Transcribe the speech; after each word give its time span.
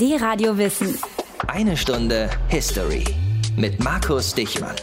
Die 0.00 0.16
Radio 0.16 0.58
Wissen. 0.58 0.98
Eine 1.46 1.76
Stunde 1.76 2.28
History 2.48 3.04
mit 3.56 3.84
Markus 3.84 4.34
Dichmann. 4.34 4.74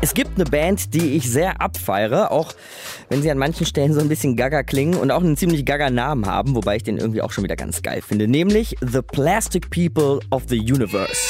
Es 0.00 0.12
gibt 0.12 0.32
eine 0.34 0.44
Band, 0.44 0.92
die 0.92 1.14
ich 1.14 1.30
sehr 1.30 1.60
abfeiere, 1.60 2.32
auch 2.32 2.52
wenn 3.10 3.22
sie 3.22 3.30
an 3.30 3.38
manchen 3.38 3.64
Stellen 3.64 3.94
so 3.94 4.00
ein 4.00 4.08
bisschen 4.08 4.34
gaga 4.34 4.64
klingen 4.64 4.94
und 4.94 5.12
auch 5.12 5.22
einen 5.22 5.36
ziemlich 5.36 5.64
gaga 5.64 5.88
Namen 5.88 6.26
haben, 6.26 6.56
wobei 6.56 6.74
ich 6.74 6.82
den 6.82 6.98
irgendwie 6.98 7.22
auch 7.22 7.30
schon 7.30 7.44
wieder 7.44 7.54
ganz 7.54 7.82
geil 7.82 8.02
finde, 8.02 8.26
nämlich 8.26 8.74
The 8.80 9.02
Plastic 9.02 9.70
People 9.70 10.18
of 10.32 10.42
the 10.48 10.58
Universe. 10.58 11.20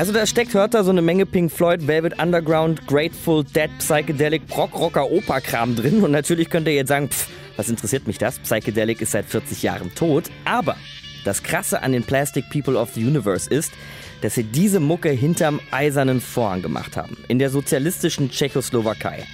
Also 0.00 0.14
da 0.14 0.24
steckt, 0.24 0.54
hört 0.54 0.72
da 0.72 0.82
so 0.82 0.88
eine 0.88 1.02
Menge 1.02 1.26
Pink 1.26 1.52
Floyd, 1.52 1.86
Velvet 1.86 2.18
Underground, 2.22 2.86
Grateful 2.86 3.44
Dead, 3.44 3.68
Psychedelic, 3.80 4.40
Rock, 4.56 4.72
Rocker, 4.72 5.10
Opa-Kram 5.10 5.76
drin. 5.76 6.02
Und 6.02 6.10
natürlich 6.10 6.48
könnt 6.48 6.66
ihr 6.68 6.72
jetzt 6.72 6.88
sagen, 6.88 7.10
pff, 7.10 7.28
was 7.58 7.68
interessiert 7.68 8.06
mich 8.06 8.16
das? 8.16 8.38
Psychedelic 8.38 9.02
ist 9.02 9.10
seit 9.10 9.26
40 9.26 9.62
Jahren 9.62 9.94
tot. 9.94 10.30
Aber 10.46 10.78
das 11.26 11.42
Krasse 11.42 11.82
an 11.82 11.92
den 11.92 12.02
Plastic 12.02 12.48
People 12.48 12.78
of 12.78 12.94
the 12.94 13.04
Universe 13.04 13.50
ist, 13.50 13.74
dass 14.22 14.36
sie 14.36 14.44
diese 14.44 14.80
Mucke 14.80 15.10
hinterm 15.10 15.60
eisernen 15.70 16.22
Vorhang 16.22 16.62
gemacht 16.62 16.96
haben. 16.96 17.18
In 17.28 17.38
der 17.38 17.50
sozialistischen 17.50 18.30
Tschechoslowakei. 18.30 19.26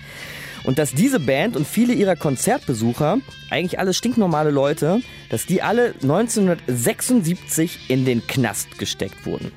Und 0.64 0.80
dass 0.80 0.90
diese 0.90 1.20
Band 1.20 1.56
und 1.56 1.68
viele 1.68 1.92
ihrer 1.92 2.16
Konzertbesucher, 2.16 3.18
eigentlich 3.50 3.78
alles 3.78 3.96
stinknormale 3.96 4.50
Leute, 4.50 5.00
dass 5.30 5.46
die 5.46 5.62
alle 5.62 5.94
1976 6.02 7.88
in 7.88 8.04
den 8.04 8.26
Knast 8.26 8.80
gesteckt 8.80 9.26
wurden. 9.26 9.52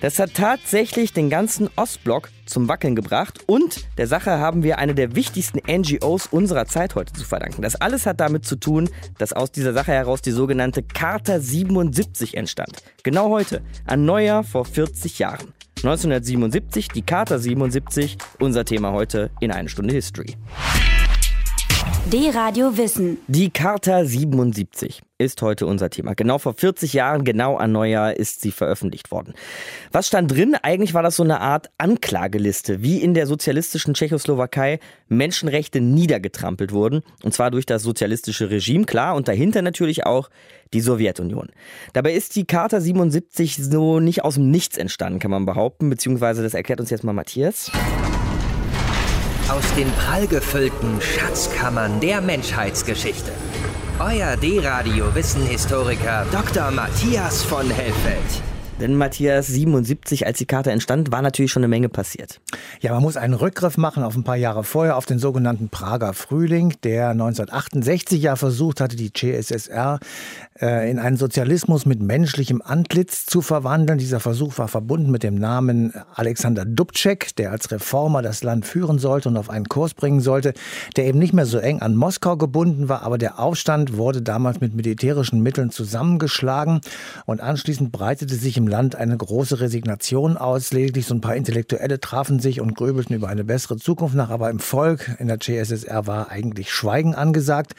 Das 0.00 0.18
hat 0.18 0.34
tatsächlich 0.34 1.12
den 1.12 1.30
ganzen 1.30 1.70
Ostblock 1.76 2.28
zum 2.44 2.68
Wackeln 2.68 2.94
gebracht 2.94 3.40
und 3.46 3.86
der 3.96 4.06
Sache 4.06 4.38
haben 4.38 4.62
wir 4.62 4.78
eine 4.78 4.94
der 4.94 5.16
wichtigsten 5.16 5.60
NGOs 5.66 6.26
unserer 6.26 6.66
Zeit 6.66 6.94
heute 6.94 7.12
zu 7.14 7.24
verdanken. 7.24 7.62
Das 7.62 7.76
alles 7.76 8.04
hat 8.06 8.20
damit 8.20 8.44
zu 8.44 8.56
tun, 8.56 8.90
dass 9.18 9.32
aus 9.32 9.50
dieser 9.50 9.72
Sache 9.72 9.92
heraus 9.92 10.20
die 10.20 10.30
sogenannte 10.32 10.82
Charta 10.82 11.40
77 11.40 12.36
entstand. 12.36 12.82
Genau 13.02 13.30
heute, 13.30 13.62
an 13.86 14.04
Neujahr 14.04 14.44
vor 14.44 14.64
40 14.64 15.18
Jahren. 15.18 15.54
1977, 15.78 16.88
die 16.88 17.02
Charta 17.02 17.38
77, 17.38 18.18
unser 18.38 18.64
Thema 18.64 18.92
heute 18.92 19.30
in 19.40 19.50
eine 19.50 19.68
Stunde 19.68 19.94
History. 19.94 20.36
Die 22.12 22.28
Radio 22.28 22.76
Wissen. 22.76 23.18
Die 23.26 23.50
Charta 23.50 24.04
77 24.04 25.02
ist 25.18 25.42
heute 25.42 25.66
unser 25.66 25.90
Thema. 25.90 26.14
Genau 26.14 26.38
vor 26.38 26.54
40 26.54 26.92
Jahren, 26.92 27.24
genau 27.24 27.56
an 27.56 27.72
Neujahr, 27.72 28.16
ist 28.16 28.42
sie 28.42 28.52
veröffentlicht 28.52 29.10
worden. 29.10 29.34
Was 29.90 30.06
stand 30.06 30.30
drin? 30.30 30.54
Eigentlich 30.62 30.94
war 30.94 31.02
das 31.02 31.16
so 31.16 31.24
eine 31.24 31.40
Art 31.40 31.68
Anklageliste, 31.78 32.80
wie 32.82 33.02
in 33.02 33.14
der 33.14 33.26
sozialistischen 33.26 33.94
Tschechoslowakei 33.94 34.78
Menschenrechte 35.08 35.80
niedergetrampelt 35.80 36.70
wurden. 36.70 37.02
Und 37.24 37.34
zwar 37.34 37.50
durch 37.50 37.66
das 37.66 37.82
sozialistische 37.82 38.50
Regime, 38.50 38.84
klar, 38.84 39.16
und 39.16 39.26
dahinter 39.26 39.62
natürlich 39.62 40.06
auch 40.06 40.30
die 40.72 40.80
Sowjetunion. 40.80 41.48
Dabei 41.92 42.12
ist 42.12 42.36
die 42.36 42.46
Charta 42.46 42.80
77 42.80 43.56
so 43.56 43.98
nicht 44.00 44.24
aus 44.24 44.34
dem 44.34 44.50
Nichts 44.50 44.76
entstanden, 44.76 45.18
kann 45.18 45.30
man 45.30 45.44
behaupten, 45.44 45.90
beziehungsweise 45.90 46.42
das 46.42 46.54
erklärt 46.54 46.80
uns 46.80 46.90
jetzt 46.90 47.04
mal 47.04 47.12
Matthias. 47.12 47.70
Aus 49.48 49.62
den 49.76 49.88
prallgefüllten 49.92 51.00
Schatzkammern 51.00 52.00
der 52.00 52.20
Menschheitsgeschichte. 52.20 53.30
Euer 54.00 54.36
D-Radio 54.36 55.14
Wissenhistoriker 55.14 56.26
Dr. 56.32 56.72
Matthias 56.72 57.44
von 57.44 57.70
Hellfeld. 57.70 58.55
Denn 58.78 58.94
Matthias 58.94 59.46
77, 59.46 60.26
als 60.26 60.36
die 60.36 60.44
Karte 60.44 60.70
entstand, 60.70 61.10
war 61.10 61.22
natürlich 61.22 61.50
schon 61.50 61.60
eine 61.62 61.68
Menge 61.68 61.88
passiert. 61.88 62.42
Ja, 62.82 62.92
man 62.92 63.02
muss 63.02 63.16
einen 63.16 63.32
Rückgriff 63.32 63.78
machen 63.78 64.02
auf 64.02 64.14
ein 64.16 64.22
paar 64.22 64.36
Jahre 64.36 64.64
vorher, 64.64 64.98
auf 64.98 65.06
den 65.06 65.18
sogenannten 65.18 65.70
Prager 65.70 66.12
Frühling, 66.12 66.74
der 66.84 67.08
1968 67.08 68.20
ja 68.20 68.36
versucht 68.36 68.82
hatte, 68.82 68.96
die 68.96 69.14
CSSR 69.14 69.98
äh, 70.60 70.90
in 70.90 70.98
einen 70.98 71.16
Sozialismus 71.16 71.86
mit 71.86 72.02
menschlichem 72.02 72.60
Antlitz 72.62 73.24
zu 73.24 73.40
verwandeln. 73.40 73.98
Dieser 73.98 74.20
Versuch 74.20 74.58
war 74.58 74.68
verbunden 74.68 75.10
mit 75.10 75.22
dem 75.22 75.36
Namen 75.36 75.94
Alexander 76.14 76.66
Dubček, 76.66 77.34
der 77.36 77.52
als 77.52 77.70
Reformer 77.70 78.20
das 78.20 78.42
Land 78.42 78.66
führen 78.66 78.98
sollte 78.98 79.30
und 79.30 79.38
auf 79.38 79.48
einen 79.48 79.70
Kurs 79.70 79.94
bringen 79.94 80.20
sollte, 80.20 80.52
der 80.96 81.06
eben 81.06 81.18
nicht 81.18 81.32
mehr 81.32 81.46
so 81.46 81.58
eng 81.58 81.80
an 81.80 81.96
Moskau 81.96 82.36
gebunden 82.36 82.90
war, 82.90 83.02
aber 83.02 83.16
der 83.16 83.38
Aufstand 83.38 83.96
wurde 83.96 84.20
damals 84.20 84.60
mit 84.60 84.74
militärischen 84.74 85.42
Mitteln 85.42 85.70
zusammengeschlagen 85.70 86.82
und 87.24 87.40
anschließend 87.40 87.90
breitete 87.90 88.34
sich 88.34 88.58
im 88.58 88.65
Land 88.68 88.96
eine 88.96 89.16
große 89.16 89.60
Resignation 89.60 90.36
aus. 90.36 90.72
Lediglich 90.72 91.06
so 91.06 91.14
ein 91.14 91.20
paar 91.20 91.36
Intellektuelle 91.36 92.00
trafen 92.00 92.40
sich 92.40 92.60
und 92.60 92.74
grübelten 92.76 93.14
über 93.14 93.28
eine 93.28 93.44
bessere 93.44 93.76
Zukunft 93.76 94.14
nach. 94.14 94.30
Aber 94.30 94.50
im 94.50 94.58
Volk 94.58 95.16
in 95.18 95.28
der 95.28 95.40
CSSR 95.40 96.06
war 96.06 96.30
eigentlich 96.30 96.72
Schweigen 96.72 97.14
angesagt. 97.14 97.74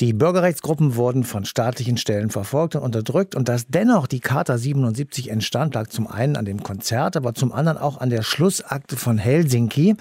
Die 0.00 0.12
Bürgerrechtsgruppen 0.12 0.96
wurden 0.96 1.24
von 1.24 1.44
staatlichen 1.44 1.96
Stellen 1.96 2.30
verfolgt 2.30 2.76
und 2.76 2.82
unterdrückt. 2.82 3.34
Und 3.34 3.48
dass 3.48 3.66
dennoch 3.68 4.06
die 4.06 4.20
Charta 4.20 4.58
77 4.58 5.30
entstand, 5.30 5.74
lag 5.74 5.88
zum 5.88 6.06
einen 6.06 6.36
an 6.36 6.44
dem 6.44 6.62
Konzert, 6.62 7.16
aber 7.16 7.34
zum 7.34 7.52
anderen 7.52 7.78
auch 7.78 7.98
an 7.98 8.10
der 8.10 8.22
Schlussakte 8.22 8.96
von 8.96 9.18
Helsinki, 9.18 9.96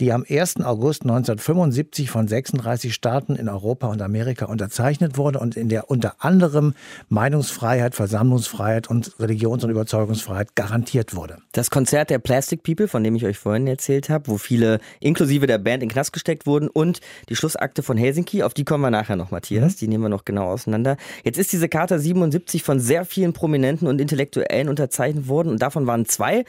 die 0.00 0.12
am 0.12 0.24
1. 0.28 0.60
August 0.60 1.02
1975 1.02 2.10
von 2.10 2.28
36 2.28 2.94
Staaten 2.94 3.36
in 3.36 3.48
Europa 3.48 3.88
und 3.88 4.02
Amerika 4.02 4.46
unterzeichnet 4.46 5.16
wurde 5.16 5.38
und 5.38 5.56
in 5.56 5.68
der 5.68 5.90
unter 5.90 6.16
anderem 6.18 6.74
Meinungsfreiheit, 7.08 7.94
Versammlungsfreiheit 7.94 8.88
und 8.88 9.18
Religions- 9.20 9.64
und 9.64 9.67
Überzeugungsfreiheit 9.70 10.54
garantiert 10.54 11.14
wurde. 11.14 11.38
Das 11.52 11.70
Konzert 11.70 12.10
der 12.10 12.18
Plastic 12.18 12.62
People, 12.62 12.88
von 12.88 13.04
dem 13.04 13.14
ich 13.14 13.24
euch 13.24 13.38
vorhin 13.38 13.66
erzählt 13.66 14.10
habe, 14.10 14.28
wo 14.28 14.38
viele 14.38 14.80
inklusive 15.00 15.46
der 15.46 15.58
Band 15.58 15.82
in 15.82 15.88
Knast 15.88 16.12
gesteckt 16.12 16.46
wurden 16.46 16.68
und 16.68 17.00
die 17.28 17.36
Schlussakte 17.36 17.82
von 17.82 17.96
Helsinki, 17.96 18.42
auf 18.42 18.54
die 18.54 18.64
kommen 18.64 18.82
wir 18.82 18.90
nachher 18.90 19.16
noch, 19.16 19.30
Matthias, 19.30 19.74
mhm. 19.74 19.78
die 19.78 19.88
nehmen 19.88 20.04
wir 20.04 20.08
noch 20.08 20.24
genau 20.24 20.46
auseinander. 20.46 20.96
Jetzt 21.24 21.38
ist 21.38 21.52
diese 21.52 21.68
Charta 21.68 21.98
77 21.98 22.62
von 22.62 22.80
sehr 22.80 23.04
vielen 23.04 23.32
Prominenten 23.32 23.88
und 23.88 24.00
Intellektuellen 24.00 24.68
unterzeichnet 24.68 25.28
worden 25.28 25.50
und 25.50 25.62
davon 25.62 25.86
waren 25.86 26.06
zwei 26.06 26.44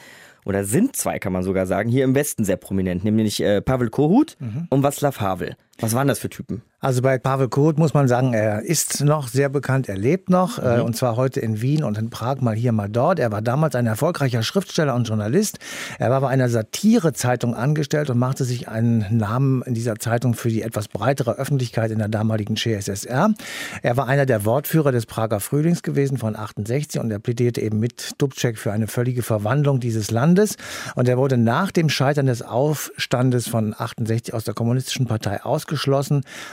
oder 0.45 0.63
sind 0.63 0.95
zwei, 0.95 1.19
kann 1.19 1.33
man 1.33 1.43
sogar 1.43 1.67
sagen, 1.67 1.89
hier 1.89 2.03
im 2.03 2.15
Westen 2.15 2.43
sehr 2.43 2.57
prominent, 2.57 3.03
nämlich 3.03 3.41
äh, 3.41 3.61
Pavel 3.61 3.89
Kohut 3.89 4.37
mhm. 4.39 4.67
und 4.69 4.85
Václav 4.85 5.19
Havel. 5.19 5.55
Was 5.81 5.93
waren 5.93 6.07
das 6.07 6.19
für 6.19 6.29
Typen? 6.29 6.61
Also 6.81 7.01
bei 7.01 7.17
Pavel 7.17 7.49
Koht 7.49 7.77
muss 7.77 7.93
man 7.93 8.07
sagen, 8.07 8.33
er 8.33 8.61
ist 8.61 9.03
noch 9.03 9.27
sehr 9.27 9.49
bekannt, 9.49 9.89
er 9.89 9.97
lebt 9.97 10.29
noch, 10.29 10.59
äh, 10.59 10.77
mhm. 10.77 10.85
und 10.85 10.95
zwar 10.95 11.17
heute 11.17 11.41
in 11.41 11.61
Wien 11.61 11.83
und 11.83 11.97
in 11.97 12.09
Prag, 12.09 12.39
mal 12.39 12.55
hier, 12.55 12.71
mal 12.71 12.89
dort. 12.89 13.19
Er 13.19 13.31
war 13.33 13.41
damals 13.41 13.75
ein 13.75 13.85
erfolgreicher 13.85 14.43
Schriftsteller 14.43 14.95
und 14.95 15.07
Journalist. 15.07 15.59
Er 15.97 16.09
war 16.09 16.21
bei 16.21 16.29
einer 16.29 16.47
Satirezeitung 16.47 17.53
angestellt 17.53 18.09
und 18.09 18.17
machte 18.17 18.45
sich 18.45 18.69
einen 18.69 19.05
Namen 19.09 19.61
in 19.63 19.73
dieser 19.73 19.97
Zeitung 19.97 20.35
für 20.35 20.49
die 20.49 20.61
etwas 20.61 20.87
breitere 20.87 21.31
Öffentlichkeit 21.31 21.91
in 21.91 21.99
der 21.99 22.07
damaligen 22.07 22.55
CSSR. 22.55 23.33
Er 23.81 23.97
war 23.97 24.07
einer 24.07 24.25
der 24.25 24.45
Wortführer 24.45 24.93
des 24.93 25.05
Prager 25.05 25.41
Frühlings 25.41 25.83
gewesen 25.83 26.17
von 26.17 26.37
68 26.37 27.01
und 27.01 27.11
er 27.11 27.19
plädierte 27.19 27.61
eben 27.61 27.79
mit 27.79 28.13
Dubček 28.19 28.57
für 28.57 28.71
eine 28.71 28.87
völlige 28.87 29.21
Verwandlung 29.21 29.81
dieses 29.81 30.11
Landes. 30.11 30.55
Und 30.95 31.09
er 31.09 31.17
wurde 31.17 31.37
nach 31.37 31.71
dem 31.71 31.89
Scheitern 31.89 32.27
des 32.27 32.41
Aufstandes 32.41 33.49
von 33.49 33.75
68 33.77 34.33
aus 34.33 34.45
der 34.45 34.53
Kommunistischen 34.53 35.05
Partei 35.05 35.43
ausgeschlossen. 35.43 35.68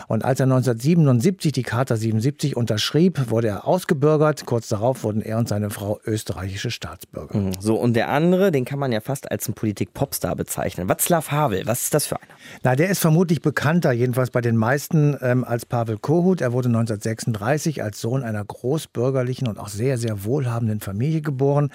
Und 0.09 0.17
und 0.17 0.25
als 0.25 0.41
er 0.41 0.45
1977 0.45 1.53
die 1.53 1.63
Charta 1.63 1.95
77 1.95 2.57
unterschrieb, 2.57 3.29
wurde 3.29 3.49
er 3.49 3.67
ausgebürgert. 3.67 4.47
Kurz 4.47 4.69
darauf 4.69 5.05
wurden 5.05 5.21
er 5.21 5.37
und 5.37 5.47
seine 5.47 5.69
Frau 5.69 6.01
österreichische 6.07 6.71
Staatsbürger. 6.71 7.37
Mhm. 7.37 7.53
So, 7.61 7.77
und 7.77 7.93
der 7.93 8.09
andere, 8.09 8.51
den 8.51 8.65
kann 8.65 8.79
man 8.79 8.93
ja 8.93 9.03
fast 9.03 9.31
als 9.31 9.47
einen 9.47 9.55
Politik-Popstar 9.55 10.35
bezeichnen. 10.35 10.89
Václav 10.89 11.31
Havel, 11.31 11.67
was 11.67 11.83
ist 11.83 11.93
das 11.93 12.07
für 12.07 12.17
einer? 12.17 12.33
Na, 12.63 12.77
der 12.77 12.89
ist 12.89 13.01
vermutlich 13.01 13.43
bekannter, 13.43 13.93
jedenfalls 13.93 14.31
bei 14.31 14.41
den 14.41 14.57
meisten, 14.57 15.19
ähm, 15.21 15.45
als 15.45 15.67
Pavel 15.67 15.99
Kohut. 15.99 16.41
Er 16.41 16.55
wurde 16.55 16.69
1936 16.69 17.83
als 17.83 18.01
Sohn 18.01 18.23
einer 18.23 18.43
großbürgerlichen 18.43 19.49
und 19.49 19.59
auch 19.59 19.69
sehr, 19.69 19.99
sehr 19.99 20.25
wohlhabenden 20.25 20.81
Familie 20.81 21.21
geboren. 21.21 21.71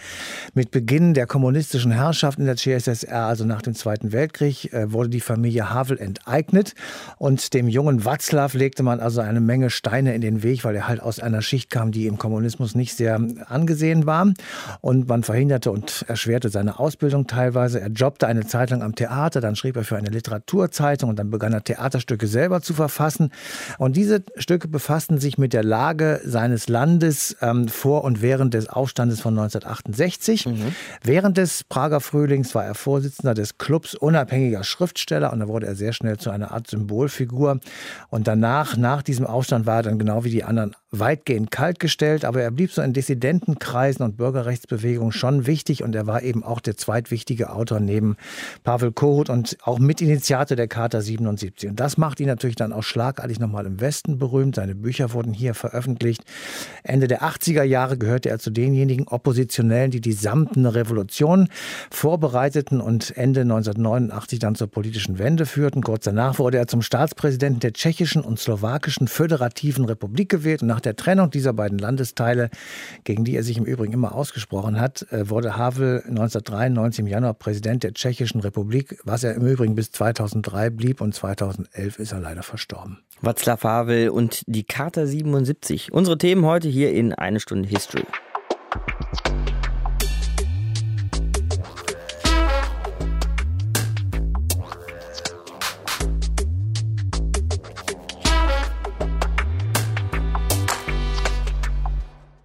Mit 0.55 0.71
Beginn 0.71 1.13
der 1.13 1.27
kommunistischen 1.27 1.91
Herrschaft 1.91 2.39
in 2.39 2.45
der 2.45 2.55
CSSR, 2.55 3.27
also 3.27 3.45
nach 3.45 3.61
dem 3.61 3.75
Zweiten 3.75 4.13
Weltkrieg, 4.13 4.73
äh, 4.73 4.91
wurde 4.91 5.09
die 5.09 5.21
Familie 5.21 5.71
Havel 5.71 5.99
enteignet 5.99 6.73
und 7.19 7.30
dem 7.37 7.67
jungen 7.67 8.03
Václav 8.03 8.57
legte 8.57 8.83
man 8.83 8.99
also 8.99 9.21
eine 9.21 9.41
Menge 9.41 9.69
Steine 9.69 10.13
in 10.15 10.21
den 10.21 10.43
Weg, 10.43 10.63
weil 10.63 10.75
er 10.75 10.87
halt 10.87 11.01
aus 11.01 11.19
einer 11.19 11.41
Schicht 11.41 11.69
kam, 11.69 11.91
die 11.91 12.07
im 12.07 12.17
Kommunismus 12.17 12.75
nicht 12.75 12.95
sehr 12.95 13.19
angesehen 13.47 14.05
war. 14.05 14.33
Und 14.81 15.07
man 15.07 15.23
verhinderte 15.23 15.71
und 15.71 16.05
erschwerte 16.07 16.49
seine 16.49 16.79
Ausbildung 16.79 17.27
teilweise. 17.27 17.79
Er 17.79 17.89
jobbte 17.89 18.27
eine 18.27 18.45
Zeit 18.45 18.69
lang 18.69 18.81
am 18.81 18.95
Theater, 18.95 19.41
dann 19.41 19.55
schrieb 19.55 19.75
er 19.75 19.83
für 19.83 19.97
eine 19.97 20.09
Literaturzeitung 20.09 21.09
und 21.09 21.19
dann 21.19 21.29
begann 21.29 21.53
er 21.53 21.63
Theaterstücke 21.63 22.27
selber 22.27 22.61
zu 22.61 22.73
verfassen. 22.73 23.31
Und 23.77 23.95
diese 23.95 24.23
Stücke 24.35 24.67
befassten 24.67 25.19
sich 25.19 25.37
mit 25.37 25.53
der 25.53 25.63
Lage 25.63 26.21
seines 26.23 26.67
Landes 26.67 27.37
ähm, 27.41 27.67
vor 27.67 28.03
und 28.03 28.21
während 28.21 28.53
des 28.53 28.67
Aufstandes 28.69 29.21
von 29.21 29.37
1968. 29.37 30.45
Mhm. 30.47 30.75
Während 31.03 31.37
des 31.37 31.63
Prager 31.63 32.01
Frühlings 32.01 32.53
war 32.55 32.65
er 32.65 32.75
Vorsitzender 32.75 33.33
des 33.33 33.57
Clubs 33.57 33.95
unabhängiger 33.95 34.63
Schriftsteller 34.63 35.31
und 35.33 35.39
da 35.39 35.47
wurde 35.47 35.67
er 35.67 35.75
sehr 35.75 35.93
schnell 35.93 36.17
zu 36.17 36.29
einer 36.29 36.51
Art 36.51 36.67
Symbolfigur. 37.21 37.59
Und 38.09 38.27
danach, 38.27 38.77
nach 38.77 39.01
diesem 39.01 39.25
Aufstand, 39.25 39.65
war 39.65 39.77
er 39.77 39.83
dann 39.83 39.99
genau 39.99 40.23
wie 40.23 40.29
die 40.29 40.43
anderen 40.43 40.75
weitgehend 40.91 41.51
kaltgestellt, 41.51 42.25
aber 42.25 42.41
er 42.41 42.51
blieb 42.51 42.71
so 42.71 42.81
in 42.81 42.91
Dissidentenkreisen 42.91 44.03
und 44.03 44.17
Bürgerrechtsbewegungen 44.17 45.13
schon 45.13 45.47
wichtig 45.47 45.83
und 45.83 45.95
er 45.95 46.05
war 46.05 46.21
eben 46.21 46.43
auch 46.43 46.59
der 46.59 46.75
zweitwichtige 46.75 47.51
Autor 47.51 47.79
neben 47.79 48.17
Pavel 48.63 48.91
Korut 48.91 49.29
und 49.29 49.57
auch 49.63 49.79
Mitinitiator 49.79 50.57
der 50.57 50.67
Charta 50.67 50.99
77. 50.99 51.69
Und 51.69 51.79
das 51.79 51.97
macht 51.97 52.19
ihn 52.19 52.27
natürlich 52.27 52.57
dann 52.57 52.73
auch 52.73 52.83
schlagartig 52.83 53.39
nochmal 53.39 53.65
im 53.65 53.79
Westen 53.79 54.17
berühmt. 54.17 54.55
Seine 54.55 54.75
Bücher 54.75 55.13
wurden 55.13 55.33
hier 55.33 55.53
veröffentlicht. 55.53 56.25
Ende 56.83 57.07
der 57.07 57.23
80er 57.23 57.63
Jahre 57.63 57.97
gehörte 57.97 58.29
er 58.29 58.39
zu 58.39 58.51
denjenigen 58.51 59.07
Oppositionellen, 59.07 59.91
die 59.91 60.01
die 60.01 60.11
samtene 60.11 60.75
Revolution 60.75 61.47
vorbereiteten 61.89 62.81
und 62.81 63.15
Ende 63.15 63.41
1989 63.41 64.39
dann 64.39 64.55
zur 64.55 64.67
politischen 64.67 65.19
Wende 65.19 65.45
führten. 65.45 65.81
Kurz 65.81 66.03
danach 66.03 66.37
wurde 66.37 66.57
er 66.57 66.67
zum 66.67 66.81
Staatspräsidenten 67.01 67.61
der 67.61 67.73
tschechischen 67.73 68.21
und 68.21 68.37
slowakischen 68.37 69.07
föderativen 69.07 69.85
Republik 69.85 70.29
gewählt 70.29 70.61
und 70.61 70.67
nach 70.67 70.81
der 70.81 70.95
Trennung 70.95 71.31
dieser 71.31 71.51
beiden 71.51 71.79
Landesteile, 71.79 72.51
gegen 73.05 73.23
die 73.23 73.35
er 73.35 73.41
sich 73.41 73.57
im 73.57 73.65
Übrigen 73.65 73.91
immer 73.91 74.13
ausgesprochen 74.13 74.79
hat, 74.79 75.11
äh, 75.11 75.27
wurde 75.27 75.57
Havel 75.57 76.03
1993 76.07 76.99
im 76.99 77.07
Januar 77.07 77.33
Präsident 77.33 77.81
der 77.81 77.95
Tschechischen 77.95 78.41
Republik, 78.41 78.99
was 79.03 79.23
er 79.23 79.33
im 79.33 79.47
Übrigen 79.47 79.73
bis 79.73 79.91
2003 79.91 80.69
blieb 80.69 81.01
und 81.01 81.15
2011 81.15 81.97
ist 81.97 82.11
er 82.11 82.19
leider 82.19 82.43
verstorben. 82.43 82.99
Václav 83.23 83.63
Havel 83.63 84.09
und 84.09 84.43
die 84.45 84.63
Charta 84.63 85.07
77. 85.07 85.91
Unsere 85.91 86.19
Themen 86.19 86.45
heute 86.45 86.67
hier 86.67 86.93
in 86.93 87.13
Eine 87.13 87.39
Stunde 87.39 87.67
History. 87.67 88.05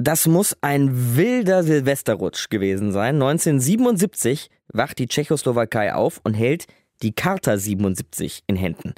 Das 0.06 0.28
muss 0.28 0.56
ein 0.60 1.16
wilder 1.16 1.64
Silvesterrutsch 1.64 2.48
gewesen 2.48 2.92
sein. 2.92 3.16
1977 3.16 4.50
wacht 4.72 5.00
die 5.00 5.08
Tschechoslowakei 5.08 5.94
auf 5.94 6.20
und 6.22 6.34
hält 6.34 6.66
die 7.02 7.12
Charta 7.12 7.58
77 7.58 8.44
in 8.46 8.54
Händen. 8.54 8.94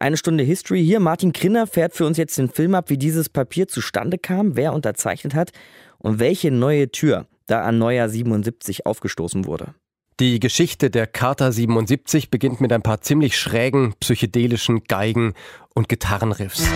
Eine 0.00 0.16
Stunde 0.16 0.42
History 0.42 0.84
hier. 0.84 0.98
Martin 0.98 1.32
Krinner 1.32 1.68
fährt 1.68 1.94
für 1.94 2.06
uns 2.06 2.18
jetzt 2.18 2.38
den 2.38 2.48
Film 2.48 2.74
ab, 2.74 2.90
wie 2.90 2.98
dieses 2.98 3.28
Papier 3.28 3.68
zustande 3.68 4.18
kam, 4.18 4.56
wer 4.56 4.72
unterzeichnet 4.72 5.32
hat 5.32 5.52
und 5.98 6.18
welche 6.18 6.50
neue 6.50 6.90
Tür 6.90 7.28
da 7.46 7.62
an 7.62 7.78
Neujahr 7.78 8.08
77 8.08 8.84
aufgestoßen 8.84 9.44
wurde. 9.44 9.74
Die 10.18 10.40
Geschichte 10.40 10.90
der 10.90 11.06
Charta 11.06 11.52
77 11.52 12.32
beginnt 12.32 12.60
mit 12.60 12.72
ein 12.72 12.82
paar 12.82 13.00
ziemlich 13.00 13.38
schrägen 13.38 13.94
psychedelischen 14.00 14.82
Geigen 14.82 15.34
und 15.72 15.88
Gitarrenriffs. 15.88 16.68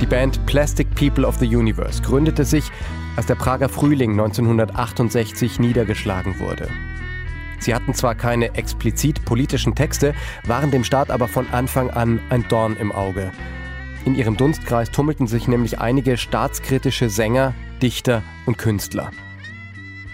Die 0.00 0.06
Band 0.06 0.44
Plastic 0.46 0.92
People 0.96 1.26
of 1.26 1.36
the 1.38 1.56
Universe 1.56 2.02
gründete 2.02 2.44
sich, 2.44 2.64
als 3.16 3.26
der 3.26 3.36
Prager 3.36 3.68
Frühling 3.68 4.12
1968 4.12 5.60
niedergeschlagen 5.60 6.40
wurde. 6.40 6.68
Sie 7.60 7.74
hatten 7.74 7.94
zwar 7.94 8.14
keine 8.14 8.54
explizit 8.56 9.24
politischen 9.24 9.74
Texte, 9.74 10.14
waren 10.46 10.70
dem 10.70 10.84
Staat 10.84 11.10
aber 11.10 11.28
von 11.28 11.46
Anfang 11.52 11.90
an 11.90 12.20
ein 12.28 12.44
Dorn 12.48 12.76
im 12.76 12.92
Auge. 12.92 13.30
In 14.04 14.16
ihrem 14.16 14.36
Dunstkreis 14.36 14.90
tummelten 14.90 15.26
sich 15.26 15.48
nämlich 15.48 15.78
einige 15.78 16.16
staatskritische 16.18 17.08
Sänger, 17.08 17.54
Dichter 17.80 18.22
und 18.46 18.58
Künstler. 18.58 19.12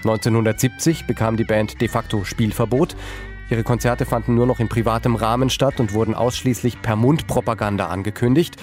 1970 0.04 1.06
bekam 1.06 1.36
die 1.36 1.44
Band 1.44 1.80
de 1.80 1.88
facto 1.88 2.24
Spielverbot. 2.24 2.96
Ihre 3.50 3.64
Konzerte 3.64 4.06
fanden 4.06 4.36
nur 4.36 4.46
noch 4.46 4.60
in 4.60 4.68
privatem 4.68 5.16
Rahmen 5.16 5.50
statt 5.50 5.80
und 5.80 5.92
wurden 5.92 6.14
ausschließlich 6.14 6.80
per 6.82 6.94
Mundpropaganda 6.94 7.86
angekündigt. 7.86 8.56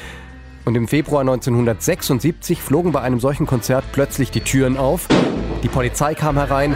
Und 0.67 0.75
im 0.75 0.89
Februar 0.89 1.21
1976 1.21 2.61
flogen 2.61 2.91
bei 2.91 2.99
einem 2.99 3.21
solchen 3.21 3.45
Konzert 3.45 3.85
plötzlich 3.93 4.31
die 4.31 4.41
Türen 4.41 4.75
auf. 4.75 5.07
Die 5.63 5.69
Polizei 5.69 6.13
kam 6.13 6.35
herein, 6.35 6.75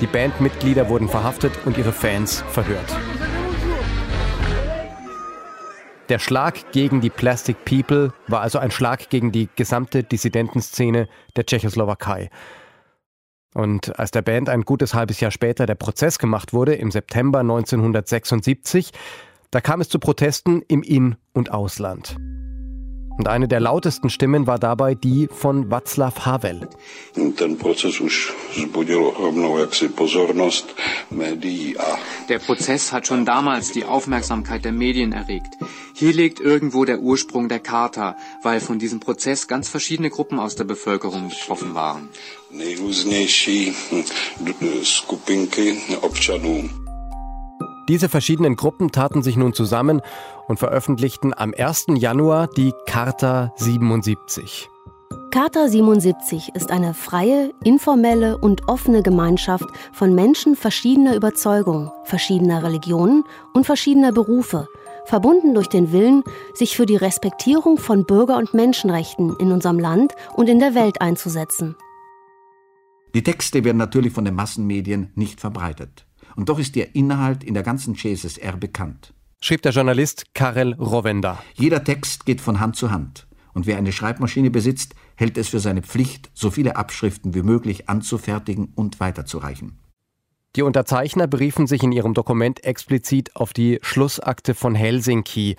die 0.00 0.08
Bandmitglieder 0.08 0.88
wurden 0.88 1.08
verhaftet 1.08 1.52
und 1.64 1.78
ihre 1.78 1.92
Fans 1.92 2.42
verhört. 2.48 2.96
Der 6.08 6.18
Schlag 6.18 6.72
gegen 6.72 7.00
die 7.00 7.08
Plastic 7.08 7.64
People 7.64 8.12
war 8.26 8.40
also 8.40 8.58
ein 8.58 8.72
Schlag 8.72 9.10
gegen 9.10 9.30
die 9.30 9.48
gesamte 9.54 10.02
Dissidentenszene 10.02 11.06
der 11.36 11.46
Tschechoslowakei. 11.46 12.30
Und 13.54 13.96
als 13.96 14.10
der 14.10 14.22
Band 14.22 14.48
ein 14.48 14.62
gutes 14.62 14.92
halbes 14.92 15.20
Jahr 15.20 15.30
später 15.30 15.66
der 15.66 15.76
Prozess 15.76 16.18
gemacht 16.18 16.52
wurde, 16.52 16.74
im 16.74 16.90
September 16.90 17.38
1976, 17.38 18.90
da 19.52 19.60
kam 19.60 19.80
es 19.80 19.88
zu 19.88 20.00
Protesten 20.00 20.62
im 20.66 20.82
In- 20.82 21.14
und 21.32 21.52
Ausland. 21.52 22.16
Und 23.20 23.28
eine 23.28 23.48
der 23.48 23.60
lautesten 23.60 24.08
Stimmen 24.08 24.46
war 24.46 24.58
dabei 24.58 24.94
die 24.94 25.28
von 25.30 25.68
Václav 25.68 26.24
Havel. 26.24 26.66
Der 32.30 32.38
Prozess 32.38 32.92
hat 32.92 33.06
schon 33.06 33.26
damals 33.26 33.72
die 33.72 33.84
Aufmerksamkeit 33.84 34.64
der 34.64 34.72
Medien 34.72 35.12
erregt. 35.12 35.52
Hier 35.92 36.14
liegt 36.14 36.40
irgendwo 36.40 36.86
der 36.86 37.00
Ursprung 37.00 37.50
der 37.50 37.58
Charta, 37.58 38.16
weil 38.42 38.58
von 38.60 38.78
diesem 38.78 39.00
Prozess 39.00 39.46
ganz 39.46 39.68
verschiedene 39.68 40.08
Gruppen 40.08 40.38
aus 40.38 40.56
der 40.56 40.64
Bevölkerung 40.64 41.28
betroffen 41.28 41.74
waren. 41.74 42.08
Diese 47.90 48.08
verschiedenen 48.08 48.54
Gruppen 48.54 48.92
taten 48.92 49.20
sich 49.20 49.36
nun 49.36 49.52
zusammen 49.52 50.00
und 50.46 50.60
veröffentlichten 50.60 51.34
am 51.36 51.52
1. 51.52 51.86
Januar 51.96 52.46
die 52.46 52.72
Charta 52.86 53.52
77. 53.56 54.68
Charta 55.32 55.66
77 55.66 56.54
ist 56.54 56.70
eine 56.70 56.94
freie, 56.94 57.52
informelle 57.64 58.38
und 58.38 58.68
offene 58.68 59.02
Gemeinschaft 59.02 59.64
von 59.92 60.14
Menschen 60.14 60.54
verschiedener 60.54 61.16
Überzeugung, 61.16 61.90
verschiedener 62.04 62.62
Religionen 62.62 63.24
und 63.54 63.66
verschiedener 63.66 64.12
Berufe, 64.12 64.68
verbunden 65.04 65.52
durch 65.54 65.66
den 65.66 65.90
Willen, 65.90 66.22
sich 66.54 66.76
für 66.76 66.86
die 66.86 66.94
Respektierung 66.94 67.76
von 67.76 68.04
Bürger- 68.04 68.36
und 68.36 68.54
Menschenrechten 68.54 69.34
in 69.40 69.50
unserem 69.50 69.80
Land 69.80 70.12
und 70.36 70.48
in 70.48 70.60
der 70.60 70.76
Welt 70.76 71.00
einzusetzen. 71.00 71.74
Die 73.14 73.24
Texte 73.24 73.64
werden 73.64 73.78
natürlich 73.78 74.12
von 74.12 74.24
den 74.24 74.36
Massenmedien 74.36 75.10
nicht 75.16 75.40
verbreitet. 75.40 76.06
Und 76.40 76.48
doch 76.48 76.58
ist 76.58 76.74
ihr 76.74 76.94
Inhalt 76.94 77.44
in 77.44 77.52
der 77.52 77.62
ganzen 77.62 77.94
CSSR 77.94 78.56
bekannt. 78.56 79.12
Schrieb 79.42 79.60
der 79.60 79.72
Journalist 79.72 80.32
Karel 80.32 80.72
Rovenda. 80.72 81.42
Jeder 81.52 81.84
Text 81.84 82.24
geht 82.24 82.40
von 82.40 82.60
Hand 82.60 82.76
zu 82.76 82.90
Hand. 82.90 83.26
Und 83.52 83.66
wer 83.66 83.76
eine 83.76 83.92
Schreibmaschine 83.92 84.50
besitzt, 84.50 84.94
hält 85.16 85.36
es 85.36 85.50
für 85.50 85.60
seine 85.60 85.82
Pflicht, 85.82 86.30
so 86.32 86.50
viele 86.50 86.76
Abschriften 86.76 87.34
wie 87.34 87.42
möglich 87.42 87.90
anzufertigen 87.90 88.72
und 88.74 89.00
weiterzureichen. 89.00 89.80
Die 90.56 90.62
Unterzeichner 90.62 91.26
beriefen 91.26 91.66
sich 91.66 91.82
in 91.82 91.92
ihrem 91.92 92.14
Dokument 92.14 92.64
explizit 92.64 93.36
auf 93.36 93.52
die 93.52 93.78
Schlussakte 93.82 94.54
von 94.54 94.74
Helsinki, 94.74 95.56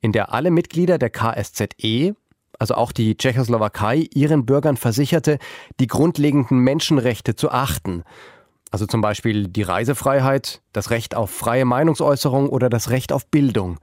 in 0.00 0.12
der 0.12 0.32
alle 0.32 0.52
Mitglieder 0.52 0.98
der 0.98 1.10
KSZE, 1.10 2.14
also 2.60 2.76
auch 2.76 2.92
die 2.92 3.16
Tschechoslowakei, 3.16 4.06
ihren 4.14 4.46
Bürgern 4.46 4.76
versicherte, 4.76 5.40
die 5.80 5.88
grundlegenden 5.88 6.60
Menschenrechte 6.60 7.34
zu 7.34 7.50
achten 7.50 8.04
also 8.74 8.86
zum 8.86 9.02
Beispiel 9.02 9.46
die 9.46 9.62
Reisefreiheit, 9.62 10.60
das 10.72 10.90
Recht 10.90 11.14
auf 11.14 11.30
freie 11.30 11.64
Meinungsäußerung 11.64 12.48
oder 12.48 12.68
das 12.68 12.90
Recht 12.90 13.12
auf 13.12 13.24
Bildung. 13.30 13.78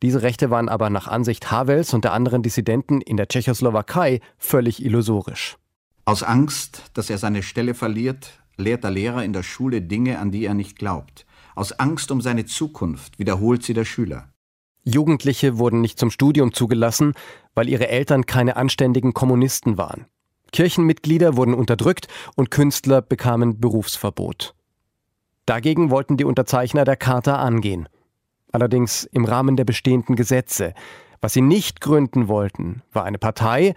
Diese 0.00 0.22
Rechte 0.22 0.48
waren 0.48 0.68
aber 0.68 0.90
nach 0.90 1.08
Ansicht 1.08 1.50
Havels 1.50 1.92
und 1.92 2.04
der 2.04 2.12
anderen 2.12 2.44
Dissidenten 2.44 3.00
in 3.00 3.16
der 3.16 3.26
Tschechoslowakei 3.26 4.20
völlig 4.38 4.84
illusorisch. 4.84 5.56
Aus 6.04 6.22
Angst, 6.22 6.84
dass 6.94 7.10
er 7.10 7.18
seine 7.18 7.42
Stelle 7.42 7.74
verliert, 7.74 8.30
lehrt 8.56 8.84
der 8.84 8.92
Lehrer 8.92 9.24
in 9.24 9.32
der 9.32 9.42
Schule 9.42 9.82
Dinge, 9.82 10.20
an 10.20 10.30
die 10.30 10.44
er 10.44 10.54
nicht 10.54 10.78
glaubt. 10.78 11.26
Aus 11.56 11.72
Angst 11.72 12.12
um 12.12 12.20
seine 12.20 12.44
Zukunft 12.44 13.18
wiederholt 13.18 13.64
sie 13.64 13.74
der 13.74 13.84
Schüler. 13.84 14.28
Jugendliche 14.84 15.58
wurden 15.58 15.80
nicht 15.80 15.98
zum 15.98 16.12
Studium 16.12 16.52
zugelassen, 16.52 17.14
weil 17.56 17.68
ihre 17.68 17.88
Eltern 17.88 18.24
keine 18.24 18.54
anständigen 18.54 19.14
Kommunisten 19.14 19.78
waren. 19.78 20.06
Kirchenmitglieder 20.56 21.36
wurden 21.36 21.52
unterdrückt 21.52 22.08
und 22.34 22.50
Künstler 22.50 23.02
bekamen 23.02 23.60
Berufsverbot. 23.60 24.54
Dagegen 25.44 25.90
wollten 25.90 26.16
die 26.16 26.24
Unterzeichner 26.24 26.86
der 26.86 26.96
Charta 26.96 27.36
angehen. 27.36 27.90
Allerdings 28.52 29.04
im 29.04 29.26
Rahmen 29.26 29.56
der 29.56 29.66
bestehenden 29.66 30.16
Gesetze. 30.16 30.72
Was 31.20 31.34
sie 31.34 31.42
nicht 31.42 31.82
gründen 31.82 32.28
wollten, 32.28 32.80
war 32.90 33.04
eine 33.04 33.18
Partei, 33.18 33.74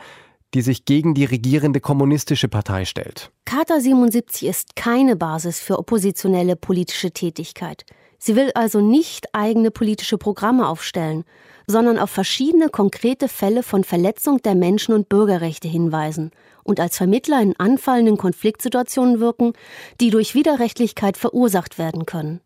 die 0.54 0.62
sich 0.62 0.86
gegen 0.86 1.16
die 1.16 1.26
regierende 1.26 1.82
kommunistische 1.82 2.48
Partei 2.48 2.86
stellt. 2.86 3.30
Charta 3.44 3.82
77 3.82 4.48
ist 4.48 4.78
keine 4.78 5.18
Basis 5.18 5.60
für 5.60 5.80
oppositionelle 5.80 6.56
politische 6.56 7.12
Tätigkeit. 7.12 7.84
Sie 8.20 8.36
will 8.36 8.52
also 8.54 8.82
nicht 8.82 9.34
eigene 9.34 9.72
politische 9.72 10.18
Programme 10.18 10.68
aufstellen, 10.68 11.24
sondern 11.68 11.98
auf 11.98 12.10
verschiedene 12.10 12.70
konkrete 12.70 13.28
Fälle 13.28 13.64
von 13.64 13.84
Verletzung 13.84 14.42
der 14.42 14.56
Menschen- 14.56 14.94
und 14.94 15.08
Bürgerrechte 15.08 15.68
hinweisen 15.68 16.32
und 16.64 16.80
als 16.80 16.98
Vermittler 16.98 17.42
in 17.42 17.58
anfallenden 17.58 18.18
Konfliktsituationen 18.18 19.20
wirken, 19.20 19.54
die 20.02 20.10
durch 20.10 20.36
Widerrechtlichkeit 20.36 21.16
verursacht 21.16 21.78
werden 21.78 22.06
können. 22.06 22.42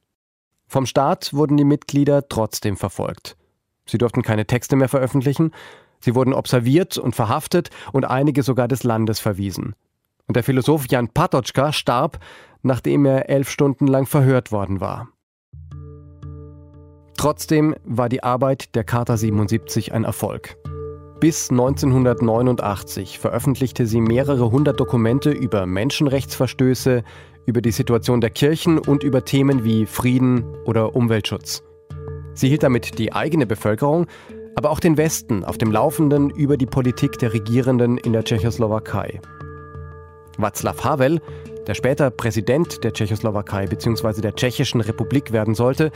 Vom 0.67 0.85
Staat 0.85 1.33
wurden 1.33 1.57
die 1.57 1.63
Mitglieder 1.63 2.27
trotzdem 2.27 2.77
verfolgt. 2.77 3.35
Sie 3.85 3.97
durften 3.97 4.21
keine 4.21 4.45
Texte 4.45 4.75
mehr 4.75 4.89
veröffentlichen, 4.89 5.51
sie 5.99 6.15
wurden 6.15 6.33
observiert 6.33 6.97
und 6.97 7.15
verhaftet 7.15 7.69
und 7.91 8.05
einige 8.05 8.43
sogar 8.43 8.67
des 8.67 8.83
Landes 8.83 9.19
verwiesen. 9.19 9.75
Und 10.27 10.35
der 10.35 10.43
Philosoph 10.43 10.85
Jan 10.89 11.09
Patočka 11.09 11.73
starb, 11.73 12.19
nachdem 12.61 13.05
er 13.05 13.29
elf 13.29 13.49
Stunden 13.49 13.87
lang 13.87 14.05
verhört 14.05 14.51
worden 14.51 14.79
war. 14.79 15.12
Trotzdem 17.23 17.73
war 17.85 18.09
die 18.09 18.21
Arbeit 18.21 18.75
der 18.75 18.83
Charta 18.83 19.15
77 19.15 19.93
ein 19.93 20.03
Erfolg. 20.03 20.57
Bis 21.21 21.49
1989 21.51 23.17
veröffentlichte 23.17 23.87
sie 23.87 24.01
mehrere 24.01 24.51
hundert 24.51 24.77
Dokumente 24.77 25.31
über 25.31 25.65
Menschenrechtsverstöße, 25.65 27.01
über 27.45 27.61
die 27.61 27.71
Situation 27.71 28.19
der 28.19 28.29
Kirchen 28.29 28.77
und 28.77 29.05
über 29.05 29.23
Themen 29.23 29.63
wie 29.63 29.85
Frieden 29.85 30.43
oder 30.65 30.97
Umweltschutz. 30.97 31.63
Sie 32.33 32.49
hielt 32.49 32.63
damit 32.63 32.99
die 32.99 33.13
eigene 33.13 33.47
Bevölkerung, 33.47 34.07
aber 34.55 34.69
auch 34.69 34.81
den 34.81 34.97
Westen 34.97 35.45
auf 35.45 35.57
dem 35.57 35.71
Laufenden 35.71 36.29
über 36.29 36.57
die 36.57 36.65
Politik 36.65 37.19
der 37.19 37.31
Regierenden 37.31 37.97
in 37.99 38.11
der 38.11 38.25
Tschechoslowakei. 38.25 39.21
Václav 40.37 40.83
Havel, 40.83 41.21
der 41.67 41.73
später 41.73 42.11
Präsident 42.11 42.83
der 42.83 42.91
Tschechoslowakei 42.91 43.67
bzw. 43.67 44.19
der 44.19 44.35
Tschechischen 44.35 44.81
Republik 44.81 45.31
werden 45.31 45.55
sollte, 45.55 45.91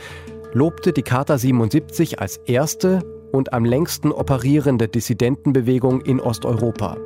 lobte 0.52 0.92
die 0.92 1.02
Charta 1.02 1.38
77 1.38 2.20
als 2.20 2.38
erste 2.38 3.02
und 3.32 3.52
am 3.52 3.64
längsten 3.64 4.12
operierende 4.12 4.88
Dissidentenbewegung 4.88 6.00
in 6.00 6.20
Osteuropa. 6.20 6.96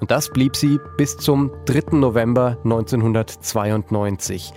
Und 0.00 0.10
das 0.10 0.28
blieb 0.30 0.56
sie 0.56 0.78
bis 0.96 1.16
zum 1.16 1.52
3. 1.66 1.96
November 1.96 2.58
1992. 2.64 4.52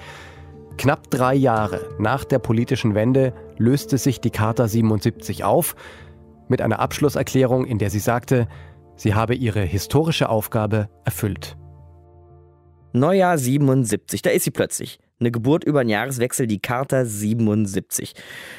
Knapp 0.77 1.09
drei 1.09 1.33
Jahre 1.35 1.95
nach 1.99 2.23
der 2.23 2.39
politischen 2.39 2.95
Wende 2.95 3.33
löste 3.57 3.97
sich 3.97 4.19
die 4.21 4.29
Charta 4.29 4.67
77 4.67 5.43
auf 5.43 5.75
mit 6.47 6.61
einer 6.61 6.79
Abschlusserklärung, 6.79 7.65
in 7.65 7.77
der 7.77 7.89
sie 7.89 7.99
sagte, 7.99 8.47
sie 8.95 9.15
habe 9.15 9.35
ihre 9.35 9.61
historische 9.61 10.29
Aufgabe 10.29 10.89
erfüllt. 11.05 11.57
Neujahr 12.93 13.37
77, 13.37 14.21
da 14.21 14.29
ist 14.29 14.43
sie 14.43 14.51
plötzlich. 14.51 14.99
Eine 15.19 15.31
Geburt 15.31 15.63
über 15.63 15.83
den 15.83 15.89
Jahreswechsel, 15.89 16.45
die 16.45 16.59
Charta 16.59 17.03
77. 17.03 18.13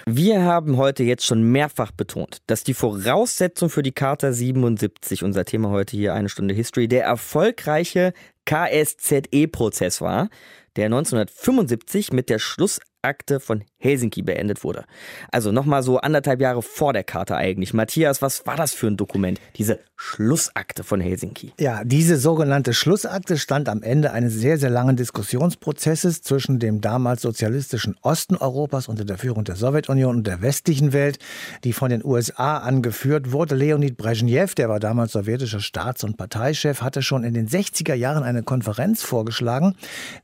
Wir 0.07 0.43
haben 0.43 0.77
heute 0.77 1.05
jetzt 1.05 1.25
schon 1.25 1.45
mehrfach 1.45 1.93
betont, 1.93 2.39
dass 2.49 2.65
die 2.65 2.75
Voraussetzung 2.75 3.71
für 3.71 3.85
die 3.85 3.93
Charta 3.93 4.33
77, 4.33 5.23
unser 5.23 5.45
Thema 5.45 5.71
heute 5.71 5.97
hier 5.97 6.15
eine 6.15 6.29
Stunde 6.29 6.55
History, 6.55 6.89
der 6.89 7.05
erfolgreiche 7.05 8.13
KSZE-Prozess 8.45 10.01
war, 10.01 10.31
der 10.75 10.87
1975 10.87 12.13
mit 12.13 12.29
der 12.29 12.41
Schluss 12.41 12.81
Akte 13.03 13.39
von 13.39 13.63
Helsinki 13.79 14.23
beendet 14.23 14.65
wurde. 14.65 14.85
Also 15.31 15.53
nochmal 15.53 15.83
so 15.83 15.99
anderthalb 15.99 16.41
Jahre 16.41 16.63
vor 16.63 16.93
der 16.93 17.05
Charta 17.05 17.37
eigentlich. 17.37 17.75
Matthias, 17.75 18.21
was 18.21 18.45
war 18.47 18.57
das 18.57 18.73
für 18.73 18.89
ein 18.89 18.97
Dokument, 18.97 19.41
diese 19.57 19.79
Schlussakte 19.97 20.83
von 20.83 21.01
Helsinki? 21.01 21.53
Ja, 21.61 21.85
diese 21.85 22.17
sogenannte 22.17 22.75
Schlussakte 22.75 23.39
stand 23.39 23.69
am 23.69 23.83
Ende 23.83 24.13
eines 24.13 24.35
sehr, 24.35 24.59
sehr 24.59 24.71
langen 24.71 24.97
Diskussionsprozesses 24.97 26.23
zwischen 26.23 26.59
dem 26.59 26.81
damals 26.81 27.23
sozialistischen 27.23 27.97
Osten 28.03 28.37
Europas 28.37 28.89
unter 28.89 29.05
der 29.05 29.19
Führung 29.19 29.45
der 29.45 29.57
Sowjetunion 29.57 30.17
und 30.17 30.27
der 30.27 30.43
westlichen 30.43 30.93
Welt, 30.93 31.19
die 31.63 31.73
von 31.73 31.91
den 31.91 32.05
USA 32.05 32.59
angeführt 32.59 33.33
wurde. 33.33 33.55
Leonid 33.55 33.97
Brezhnev, 33.97 34.55
der 34.55 34.69
war 34.69 34.81
damals 34.81 35.13
sowjetischer 35.13 35.61
Staats- 35.61 36.05
und 36.05 36.17
Parteichef, 36.17 36.83
hatte 36.83 37.03
schon 37.03 37.23
in 37.23 37.35
den 37.35 37.49
60er 37.49 37.95
Jahren 37.95 38.25
eine 38.25 38.43
Konferenz 38.43 39.03
vorgeschlagen, 39.03 39.75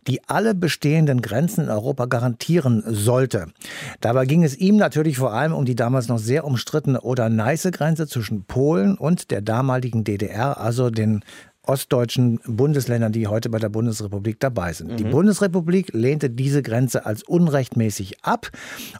die 0.06 0.20
alle 0.28 0.54
bestehenden 0.54 1.22
Grenzen 1.22 1.64
in 1.64 1.70
Europa 1.70 2.06
garantieren 2.06 2.64
passieren 2.64 2.82
Dabei 4.00 4.26
ging 4.26 4.44
es 4.44 4.56
ihm 4.56 4.76
natürlich 4.76 5.18
vor 5.18 5.32
allem 5.32 5.52
um 5.52 5.64
die 5.64 5.76
damals 5.76 6.08
noch 6.08 6.18
sehr 6.18 6.44
umstrittene 6.44 7.00
Oder-Neiße-Grenze 7.00 8.06
zwischen 8.06 8.44
Polen 8.44 8.96
und 8.96 9.30
der 9.30 9.42
damaligen 9.42 10.04
DDR, 10.04 10.60
also 10.60 10.90
den 10.90 11.24
ostdeutschen 11.66 12.40
Bundesländern, 12.46 13.12
die 13.12 13.26
heute 13.26 13.48
bei 13.50 13.58
der 13.58 13.68
Bundesrepublik 13.68 14.38
dabei 14.40 14.72
sind. 14.72 14.92
Mhm. 14.92 14.96
Die 14.96 15.04
Bundesrepublik 15.04 15.92
lehnte 15.92 16.30
diese 16.30 16.62
Grenze 16.62 17.06
als 17.06 17.22
unrechtmäßig 17.22 18.24
ab 18.24 18.50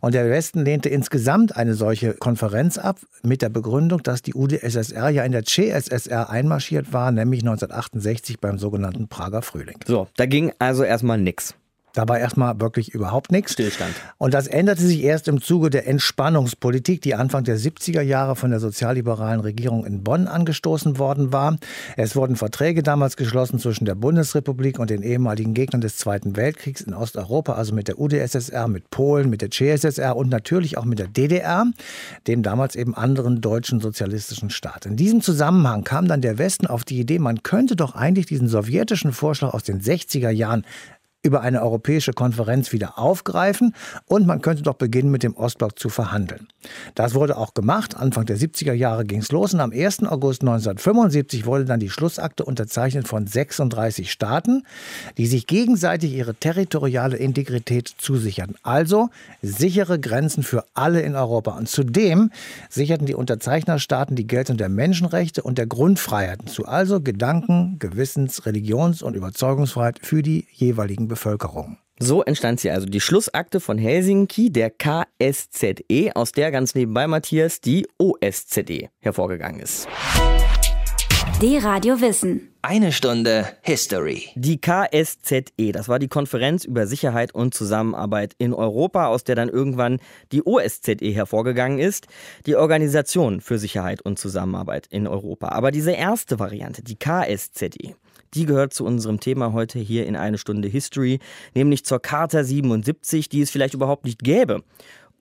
und 0.01 0.15
der 0.15 0.29
Westen 0.31 0.65
lehnte 0.65 0.89
insgesamt 0.89 1.57
eine 1.57 1.75
solche 1.75 2.15
Konferenz 2.15 2.79
ab 2.79 2.99
mit 3.23 3.43
der 3.43 3.49
Begründung, 3.49 4.03
dass 4.03 4.23
die 4.23 4.35
UdSSR 4.35 5.11
ja 5.11 5.25
in 5.25 5.33
der 5.33 5.45
CSSR 5.45 6.31
einmarschiert 6.31 6.93
war, 6.93 7.13
nämlich 7.13 7.41
1968 7.41 8.41
beim 8.41 8.59
sogenannten 8.59 9.09
Prager 9.09 9.43
Frühling. 9.43 9.79
So, 9.87 10.09
da 10.17 10.27
ging 10.27 10.53
also 10.59 10.85
erstmal 10.85 11.19
nichts. 11.19 11.55
Da 11.95 12.09
war 12.09 12.19
erstmal 12.19 12.61
wirklich 12.61 12.93
überhaupt 12.93 13.31
nichts. 13.31 13.53
Stillstand. 13.53 13.95
Und 14.19 14.35
das 14.35 14.49
änderte 14.49 14.83
sich 14.83 15.03
erst 15.03 15.29
im 15.29 15.41
Zuge 15.41 15.71
der 15.71 15.87
Entspannungspolitik, 15.87 17.01
die 17.01 17.15
Anfang 17.15 17.45
der 17.45 17.57
70er 17.57 18.03
Jahre 18.03 18.35
von 18.35 18.51
der 18.51 18.59
sozialliberalen 18.59 19.41
Regierung 19.41 19.87
in 19.87 20.03
Bonn 20.03 20.27
angestoßen 20.27 20.99
worden 20.99 21.33
war. 21.33 21.57
Es 21.97 22.17
wurden 22.17 22.35
Verträge 22.35 22.83
damals 22.83 23.17
geschlossen 23.17 23.61
zwischen 23.61 23.85
der 23.85 23.95
Bundesrepublik 23.95 24.81
und 24.81 24.91
den 24.91 25.03
ehemaligen 25.03 25.55
Gegnern 25.55 25.81
des 25.81 25.97
Zweiten 25.97 26.37
Weltkriegs 26.37 26.81
in 26.81 26.95
Osteuropa, 26.95 27.55
also 27.55 27.73
mit 27.75 27.87
der 27.87 28.01
UdSSR, 28.01 28.67
mit 28.67 28.91
Polen, 28.91 29.31
mit 29.31 29.41
der 29.41 29.51
CSSR 29.53 30.17
und 30.17 30.31
natürlich 30.31 30.77
auch 30.77 30.85
mit 30.85 30.99
der 30.99 31.07
DDR, 31.07 31.65
dem 32.27 32.43
damals 32.43 32.75
eben 32.75 32.97
anderen 32.97 33.41
deutschen 33.41 33.79
sozialistischen 33.79 34.51
Staat. 34.51 34.85
In 34.85 34.97
diesem 34.97 35.21
Zusammenhang 35.21 35.85
kam 35.85 36.09
dann 36.09 36.23
der 36.23 36.39
Westen 36.39 36.67
auf 36.67 36.85
die 36.85 36.99
Idee, 36.99 37.21
man 37.21 37.45
könnte 37.45 37.77
doch 37.77 37.95
eigentlich 37.95 38.27
diesen 38.27 38.49
sowjetischen 38.49 39.13
Vorschlag 39.13 39.55
aus 39.55 39.63
den 39.63 39.81
60er 39.81 40.31
Jahren 40.31 40.65
über 41.25 41.41
eine 41.41 41.63
europäische 41.63 42.13
Konferenz 42.13 42.73
wieder 42.73 42.99
aufgreifen 42.99 43.75
und 44.07 44.27
man 44.27 44.43
könnte 44.43 44.63
doch 44.63 44.75
beginnen, 44.75 45.11
mit 45.11 45.23
dem 45.23 45.35
Ostblock 45.35 45.79
zu 45.79 45.89
verhandeln. 45.89 46.47
Das 46.95 47.15
wurde 47.15 47.37
auch 47.37 47.55
gemacht. 47.55 47.97
Anfang 47.97 48.27
der 48.27 48.37
70er 48.37 48.75
Jahre 48.75 49.05
ging 49.05 49.21
es 49.21 49.33
los 49.33 49.55
und 49.55 49.61
am 49.61 49.73
1. 49.73 50.05
August 50.05 50.43
1975 50.43 51.47
wurde 51.47 51.65
dann 51.65 51.81
die 51.81 51.89
Schlussakte 51.89 52.45
unterzeichnet 52.45 53.09
von 53.09 53.27
36 53.27 54.13
Staaten, 54.13 54.65
die 55.17 55.27
sich 55.27 55.47
gegenseitig 55.47 56.13
ihre 56.13 56.35
territoriale 56.35 57.17
Integrität 57.17 57.89
zusicherten. 57.97 58.57
Also 58.63 59.09
sichere 59.41 59.99
Grenzen 59.99 60.43
für 60.43 60.65
alle 60.75 61.01
in 61.01 61.17
Europa. 61.17 61.53
Und 61.53 61.69
zudem 61.69 62.31
sicherten 62.69 63.07
die 63.07 63.15
Unterzeichnerstaaten 63.15 64.15
die 64.15 64.27
Geltung 64.27 64.59
der 64.59 64.69
Menschenrechte 64.69 65.43
und 65.43 65.57
der 65.57 65.67
Grundfreiheiten 65.67 66.49
zu, 66.49 66.67
also 66.67 67.01
Gedanken, 67.01 67.79
Gewissens, 67.79 68.45
Religions- 68.45 69.03
und 69.03 69.17
Überzeugungsfreiheit 69.17 70.01
für 70.03 70.23
die 70.23 70.47
jeweiligen 70.53 71.09
Bevölkerung. 71.15 71.79
So 72.01 72.23
entstand 72.25 72.59
sie 72.59 72.73
also 72.73 72.87
die 72.87 73.01
Schlussakte 73.01 73.61
von 73.61 73.79
Helsinki, 73.79 74.51
der 74.51 74.71
KSZE, 74.71 76.11
aus 76.17 76.33
der 76.33 76.51
ganz 76.51 76.75
nebenbei 76.75 77.07
Matthias 77.07 77.61
die 77.61 77.87
OSZE 77.99 78.89
hervorgegangen 78.99 79.61
ist. 79.61 79.87
Die 81.41 81.57
Radio 81.59 82.01
Wissen. 82.01 82.53
Eine 82.63 82.91
Stunde 82.91 83.47
History. 83.63 84.31
Die 84.35 84.61
KSZE, 84.61 85.73
das 85.73 85.89
war 85.89 86.01
die 86.01 86.09
Konferenz 86.09 86.65
über 86.65 86.89
Sicherheit 86.89 87.33
und 87.33 87.55
Zusammenarbeit 87.55 88.35
in 88.39 88.55
Europa, 88.55 89.07
aus 89.07 89.23
der 89.23 89.37
dann 89.37 89.49
irgendwann 89.49 90.01
die 90.33 90.43
OSZE 90.45 91.13
hervorgegangen 91.13 91.79
ist, 91.79 92.09
die 92.47 92.57
Organisation 92.57 93.41
für 93.41 93.59
Sicherheit 93.59 94.03
und 94.03 94.19
Zusammenarbeit 94.19 94.89
in 94.91 95.07
Europa. 95.07 95.51
Aber 95.51 95.71
diese 95.71 95.93
erste 95.93 96.41
Variante, 96.41 96.83
die 96.83 96.97
KSZE, 96.97 97.95
die 98.35 98.47
gehört 98.47 98.75
zu 98.75 98.85
unserem 98.85 99.21
Thema 99.21 99.53
heute 99.53 99.79
hier 99.79 100.07
in 100.07 100.17
eine 100.17 100.39
Stunde 100.39 100.69
History, 100.69 101.21
nämlich 101.55 101.85
zur 101.85 102.01
Charta 102.01 102.45
77, 102.45 103.29
die 103.29 103.43
es 103.43 103.51
vielleicht 103.51 103.75
überhaupt 103.75 104.05
nicht 104.05 104.23
gäbe 104.23 104.63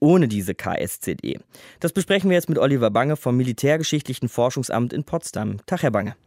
ohne 0.03 0.27
diese 0.27 0.53
KSZE. 0.53 1.39
Das 1.79 1.93
besprechen 1.93 2.29
wir 2.29 2.35
jetzt 2.35 2.49
mit 2.49 2.59
Oliver 2.59 2.91
Bange 2.91 3.15
vom 3.15 3.37
Militärgeschichtlichen 3.37 4.27
Forschungsamt 4.27 4.91
in 4.91 5.05
Potsdam. 5.05 5.65
Tag, 5.65 5.81
Herr 5.81 5.91
Bange. 5.91 6.17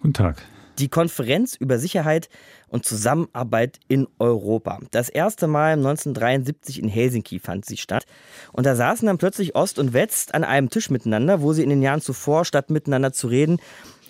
Guten 0.00 0.14
Tag. 0.14 0.42
Die 0.78 0.88
Konferenz 0.88 1.54
über 1.54 1.78
Sicherheit 1.78 2.30
und 2.68 2.86
Zusammenarbeit 2.86 3.80
in 3.88 4.06
Europa. 4.18 4.78
Das 4.92 5.08
erste 5.08 5.46
Mal 5.46 5.72
1973 5.72 6.80
in 6.80 6.88
Helsinki 6.88 7.40
fand 7.40 7.66
sie 7.66 7.76
statt. 7.76 8.06
Und 8.52 8.64
da 8.64 8.76
saßen 8.76 9.04
dann 9.04 9.18
plötzlich 9.18 9.56
Ost 9.56 9.78
und 9.78 9.92
West 9.92 10.34
an 10.34 10.44
einem 10.44 10.70
Tisch 10.70 10.88
miteinander, 10.88 11.42
wo 11.42 11.52
sie 11.52 11.64
in 11.64 11.70
den 11.70 11.82
Jahren 11.82 12.00
zuvor, 12.00 12.44
statt 12.44 12.70
miteinander 12.70 13.12
zu 13.12 13.26
reden, 13.26 13.58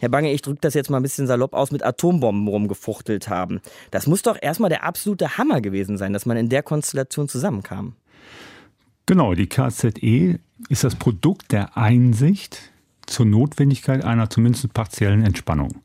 Herr 0.00 0.08
Bange, 0.08 0.32
ich 0.32 0.42
drücke 0.42 0.60
das 0.60 0.74
jetzt 0.74 0.90
mal 0.90 0.98
ein 0.98 1.02
bisschen 1.02 1.26
salopp 1.26 1.54
aus, 1.54 1.72
mit 1.72 1.84
Atombomben 1.84 2.48
rumgefuchtelt 2.48 3.28
haben. 3.28 3.60
Das 3.90 4.06
muss 4.06 4.22
doch 4.22 4.36
erstmal 4.40 4.70
der 4.70 4.84
absolute 4.84 5.38
Hammer 5.38 5.60
gewesen 5.60 5.98
sein, 5.98 6.12
dass 6.12 6.26
man 6.26 6.36
in 6.36 6.48
der 6.48 6.62
Konstellation 6.62 7.28
zusammenkam. 7.28 7.94
Genau, 9.06 9.34
die 9.34 9.46
KZE 9.46 10.38
ist 10.68 10.84
das 10.84 10.94
Produkt 10.96 11.52
der 11.52 11.76
Einsicht, 11.76 12.72
zur 13.06 13.26
Notwendigkeit 13.26 14.04
einer 14.04 14.28
zumindest 14.28 14.72
partiellen 14.74 15.24
Entspannung. 15.24 15.82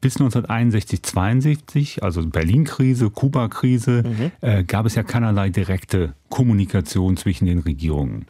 Bis 0.00 0.16
1961, 0.16 1.02
62, 1.02 2.02
also 2.02 2.26
Berlin-Krise, 2.26 3.10
Kuba-Krise, 3.10 4.02
mhm. 4.04 4.30
äh, 4.40 4.64
gab 4.64 4.86
es 4.86 4.94
ja 4.94 5.02
keinerlei 5.02 5.50
direkte 5.50 6.14
Kommunikation 6.30 7.16
zwischen 7.16 7.46
den 7.46 7.58
Regierungen. 7.58 8.26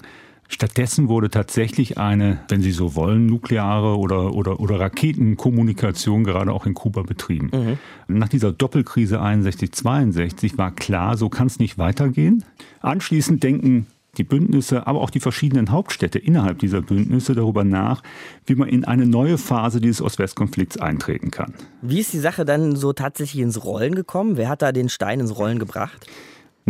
Stattdessen 0.52 1.08
wurde 1.08 1.30
tatsächlich 1.30 1.96
eine, 1.96 2.40
wenn 2.48 2.60
Sie 2.60 2.72
so 2.72 2.96
wollen, 2.96 3.26
nukleare 3.26 3.96
oder, 3.96 4.34
oder, 4.34 4.58
oder 4.58 4.80
Raketenkommunikation 4.80 6.24
gerade 6.24 6.52
auch 6.52 6.66
in 6.66 6.74
Kuba 6.74 7.02
betrieben. 7.02 7.50
Mhm. 7.52 8.18
Nach 8.18 8.28
dieser 8.28 8.50
Doppelkrise 8.50 9.22
61-62 9.22 10.58
war 10.58 10.72
klar, 10.72 11.16
so 11.16 11.28
kann 11.28 11.46
es 11.46 11.60
nicht 11.60 11.78
weitergehen. 11.78 12.42
Anschließend 12.80 13.44
denken 13.44 13.86
die 14.16 14.24
Bündnisse, 14.24 14.88
aber 14.88 15.00
auch 15.02 15.10
die 15.10 15.20
verschiedenen 15.20 15.70
Hauptstädte 15.70 16.18
innerhalb 16.18 16.58
dieser 16.58 16.82
Bündnisse 16.82 17.36
darüber 17.36 17.62
nach, 17.62 18.02
wie 18.44 18.56
man 18.56 18.68
in 18.68 18.84
eine 18.84 19.06
neue 19.06 19.38
Phase 19.38 19.80
dieses 19.80 20.02
Ost-West-Konflikts 20.02 20.78
eintreten 20.78 21.30
kann. 21.30 21.54
Wie 21.80 22.00
ist 22.00 22.12
die 22.12 22.18
Sache 22.18 22.44
dann 22.44 22.74
so 22.74 22.92
tatsächlich 22.92 23.40
ins 23.40 23.64
Rollen 23.64 23.94
gekommen? 23.94 24.36
Wer 24.36 24.48
hat 24.48 24.62
da 24.62 24.72
den 24.72 24.88
Stein 24.88 25.20
ins 25.20 25.38
Rollen 25.38 25.60
gebracht? 25.60 26.08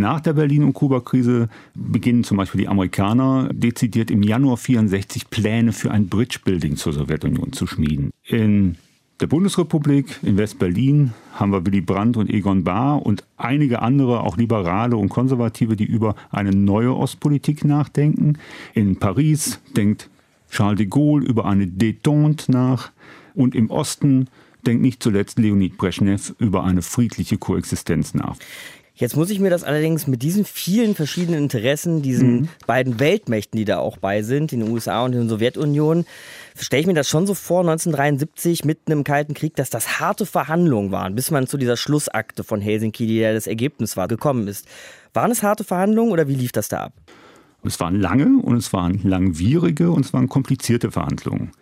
Nach 0.00 0.20
der 0.20 0.32
Berlin- 0.32 0.64
und 0.64 0.72
Kuba-Krise 0.72 1.50
beginnen 1.74 2.24
zum 2.24 2.38
Beispiel 2.38 2.62
die 2.62 2.68
Amerikaner 2.68 3.50
dezidiert 3.52 4.10
im 4.10 4.22
Januar 4.22 4.56
64 4.56 5.28
Pläne 5.28 5.72
für 5.72 5.90
ein 5.90 6.08
Bridge-Building 6.08 6.76
zur 6.76 6.94
Sowjetunion 6.94 7.52
zu 7.52 7.66
schmieden. 7.66 8.10
In 8.26 8.76
der 9.20 9.26
Bundesrepublik, 9.26 10.18
in 10.22 10.38
West-Berlin, 10.38 11.12
haben 11.34 11.52
wir 11.52 11.66
Willy 11.66 11.82
Brandt 11.82 12.16
und 12.16 12.30
Egon 12.30 12.64
Bahr 12.64 13.04
und 13.04 13.24
einige 13.36 13.82
andere, 13.82 14.22
auch 14.22 14.38
Liberale 14.38 14.96
und 14.96 15.10
Konservative, 15.10 15.76
die 15.76 15.84
über 15.84 16.14
eine 16.30 16.52
neue 16.52 16.96
Ostpolitik 16.96 17.66
nachdenken. 17.66 18.38
In 18.72 18.96
Paris 18.96 19.60
denkt 19.76 20.08
Charles 20.50 20.78
de 20.78 20.86
Gaulle 20.86 21.26
über 21.26 21.44
eine 21.44 21.66
Détente 21.66 22.50
nach. 22.50 22.90
Und 23.34 23.54
im 23.54 23.68
Osten 23.70 24.28
denkt 24.66 24.82
nicht 24.82 25.02
zuletzt 25.02 25.38
Leonid 25.38 25.76
Brezhnev 25.76 26.34
über 26.38 26.64
eine 26.64 26.80
friedliche 26.80 27.36
Koexistenz 27.36 28.14
nach. 28.14 28.36
Jetzt 29.00 29.16
muss 29.16 29.30
ich 29.30 29.40
mir 29.40 29.48
das 29.48 29.64
allerdings 29.64 30.06
mit 30.06 30.22
diesen 30.22 30.44
vielen 30.44 30.94
verschiedenen 30.94 31.44
Interessen, 31.44 32.02
diesen 32.02 32.32
mhm. 32.32 32.48
beiden 32.66 33.00
Weltmächten, 33.00 33.56
die 33.56 33.64
da 33.64 33.78
auch 33.78 33.96
bei 33.96 34.20
sind, 34.20 34.52
den 34.52 34.62
USA 34.62 35.06
und 35.06 35.12
der 35.12 35.26
Sowjetunion, 35.26 36.04
stelle 36.54 36.82
ich 36.82 36.86
mir 36.86 36.92
das 36.92 37.08
schon 37.08 37.26
so 37.26 37.32
vor, 37.32 37.60
1973 37.60 38.66
mitten 38.66 38.92
im 38.92 39.02
Kalten 39.02 39.32
Krieg, 39.32 39.56
dass 39.56 39.70
das 39.70 40.00
harte 40.00 40.26
Verhandlungen 40.26 40.92
waren, 40.92 41.14
bis 41.14 41.30
man 41.30 41.46
zu 41.46 41.56
dieser 41.56 41.78
Schlussakte 41.78 42.44
von 42.44 42.60
Helsinki, 42.60 43.06
die 43.06 43.20
ja 43.20 43.32
das 43.32 43.46
Ergebnis 43.46 43.96
war, 43.96 44.06
gekommen 44.06 44.46
ist. 44.48 44.66
Waren 45.14 45.30
es 45.30 45.42
harte 45.42 45.64
Verhandlungen 45.64 46.12
oder 46.12 46.28
wie 46.28 46.34
lief 46.34 46.52
das 46.52 46.68
da 46.68 46.84
ab? 46.84 46.92
Es 47.64 47.80
waren 47.80 47.98
lange 47.98 48.42
und 48.42 48.58
es 48.58 48.74
waren 48.74 49.00
langwierige 49.02 49.92
und 49.92 50.04
es 50.04 50.12
waren 50.12 50.28
komplizierte 50.28 50.90
Verhandlungen. 50.90 51.52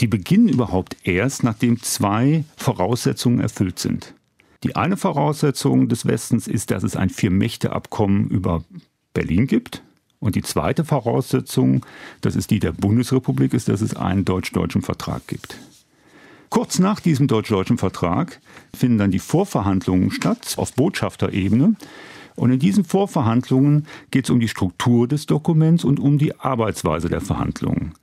Die 0.00 0.08
beginnen 0.08 0.48
überhaupt 0.48 0.96
erst, 1.04 1.44
nachdem 1.44 1.80
zwei 1.80 2.42
Voraussetzungen 2.56 3.38
erfüllt 3.38 3.78
sind. 3.78 4.14
Die 4.64 4.76
eine 4.76 4.96
Voraussetzung 4.96 5.88
des 5.88 6.06
Westens 6.06 6.46
ist, 6.46 6.70
dass 6.70 6.84
es 6.84 6.94
ein 6.94 7.10
Vier-Mächte-Abkommen 7.10 8.28
über 8.28 8.64
Berlin 9.12 9.46
gibt. 9.46 9.82
Und 10.20 10.36
die 10.36 10.42
zweite 10.42 10.84
Voraussetzung, 10.84 11.84
das 12.20 12.36
ist 12.36 12.52
die 12.52 12.60
der 12.60 12.70
Bundesrepublik, 12.70 13.54
ist, 13.54 13.68
dass 13.68 13.80
es 13.80 13.96
einen 13.96 14.24
deutsch-deutschen 14.24 14.82
Vertrag 14.82 15.26
gibt. 15.26 15.58
Kurz 16.48 16.78
nach 16.78 17.00
diesem 17.00 17.26
deutsch-deutschen 17.26 17.78
Vertrag 17.78 18.40
finden 18.72 18.98
dann 18.98 19.10
die 19.10 19.18
Vorverhandlungen 19.18 20.12
statt 20.12 20.54
auf 20.58 20.74
Botschafterebene. 20.74 21.74
Und 22.36 22.52
in 22.52 22.58
diesen 22.60 22.84
Vorverhandlungen 22.84 23.86
geht 24.10 24.26
es 24.26 24.30
um 24.30 24.38
die 24.38 24.48
Struktur 24.48 25.08
des 25.08 25.26
Dokuments 25.26 25.82
und 25.82 25.98
um 25.98 26.18
die 26.18 26.38
Arbeitsweise 26.38 27.08
der 27.08 27.20
Verhandlungen. 27.20 27.94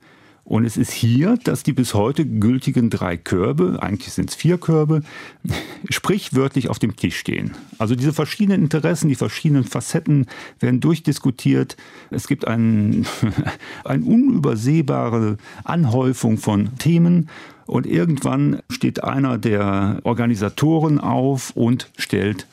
Und 0.50 0.64
es 0.64 0.76
ist 0.76 0.90
hier, 0.90 1.38
dass 1.44 1.62
die 1.62 1.72
bis 1.72 1.94
heute 1.94 2.26
gültigen 2.26 2.90
drei 2.90 3.16
Körbe, 3.16 3.78
eigentlich 3.80 4.12
sind 4.12 4.30
es 4.30 4.34
vier 4.34 4.58
Körbe, 4.58 5.02
sprichwörtlich 5.90 6.68
auf 6.68 6.80
dem 6.80 6.96
Tisch 6.96 7.18
stehen. 7.18 7.52
Also 7.78 7.94
diese 7.94 8.12
verschiedenen 8.12 8.62
Interessen, 8.62 9.08
die 9.08 9.14
verschiedenen 9.14 9.62
Facetten 9.62 10.26
werden 10.58 10.80
durchdiskutiert. 10.80 11.76
Es 12.10 12.26
gibt 12.26 12.48
ein, 12.48 13.06
eine 13.84 14.04
unübersehbare 14.04 15.36
Anhäufung 15.62 16.36
von 16.36 16.76
Themen. 16.78 17.28
Und 17.66 17.86
irgendwann 17.86 18.58
steht 18.70 19.04
einer 19.04 19.38
der 19.38 20.00
Organisatoren 20.02 20.98
auf 20.98 21.52
und 21.54 21.92
stellt 21.96 22.48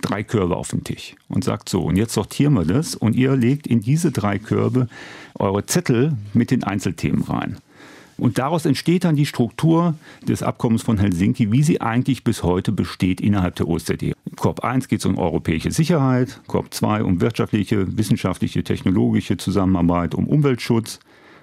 drei 0.00 0.22
Körbe 0.22 0.56
auf 0.56 0.68
den 0.68 0.84
Tisch 0.84 1.16
und 1.28 1.44
sagt 1.44 1.68
so, 1.68 1.82
und 1.82 1.96
jetzt 1.96 2.14
sortieren 2.14 2.54
wir 2.54 2.64
das 2.64 2.94
und 2.94 3.16
ihr 3.16 3.36
legt 3.36 3.66
in 3.66 3.80
diese 3.80 4.12
drei 4.12 4.38
Körbe 4.38 4.88
eure 5.34 5.66
Zettel 5.66 6.12
mit 6.34 6.50
den 6.50 6.64
Einzelthemen 6.64 7.22
rein. 7.22 7.58
Und 8.18 8.38
daraus 8.38 8.66
entsteht 8.66 9.04
dann 9.04 9.14
die 9.14 9.26
Struktur 9.26 9.94
des 10.26 10.42
Abkommens 10.42 10.82
von 10.82 10.98
Helsinki, 10.98 11.52
wie 11.52 11.62
sie 11.62 11.80
eigentlich 11.80 12.24
bis 12.24 12.42
heute 12.42 12.72
besteht 12.72 13.20
innerhalb 13.20 13.54
der 13.54 13.68
OSZE. 13.68 14.12
Korb 14.34 14.64
1 14.64 14.88
geht 14.88 15.00
es 15.00 15.06
um 15.06 15.18
europäische 15.18 15.70
Sicherheit, 15.70 16.40
Korb 16.48 16.74
2 16.74 17.04
um 17.04 17.20
wirtschaftliche, 17.20 17.96
wissenschaftliche, 17.96 18.64
technologische 18.64 19.36
Zusammenarbeit, 19.36 20.16
um 20.16 20.26
Umweltschutz. 20.26 20.98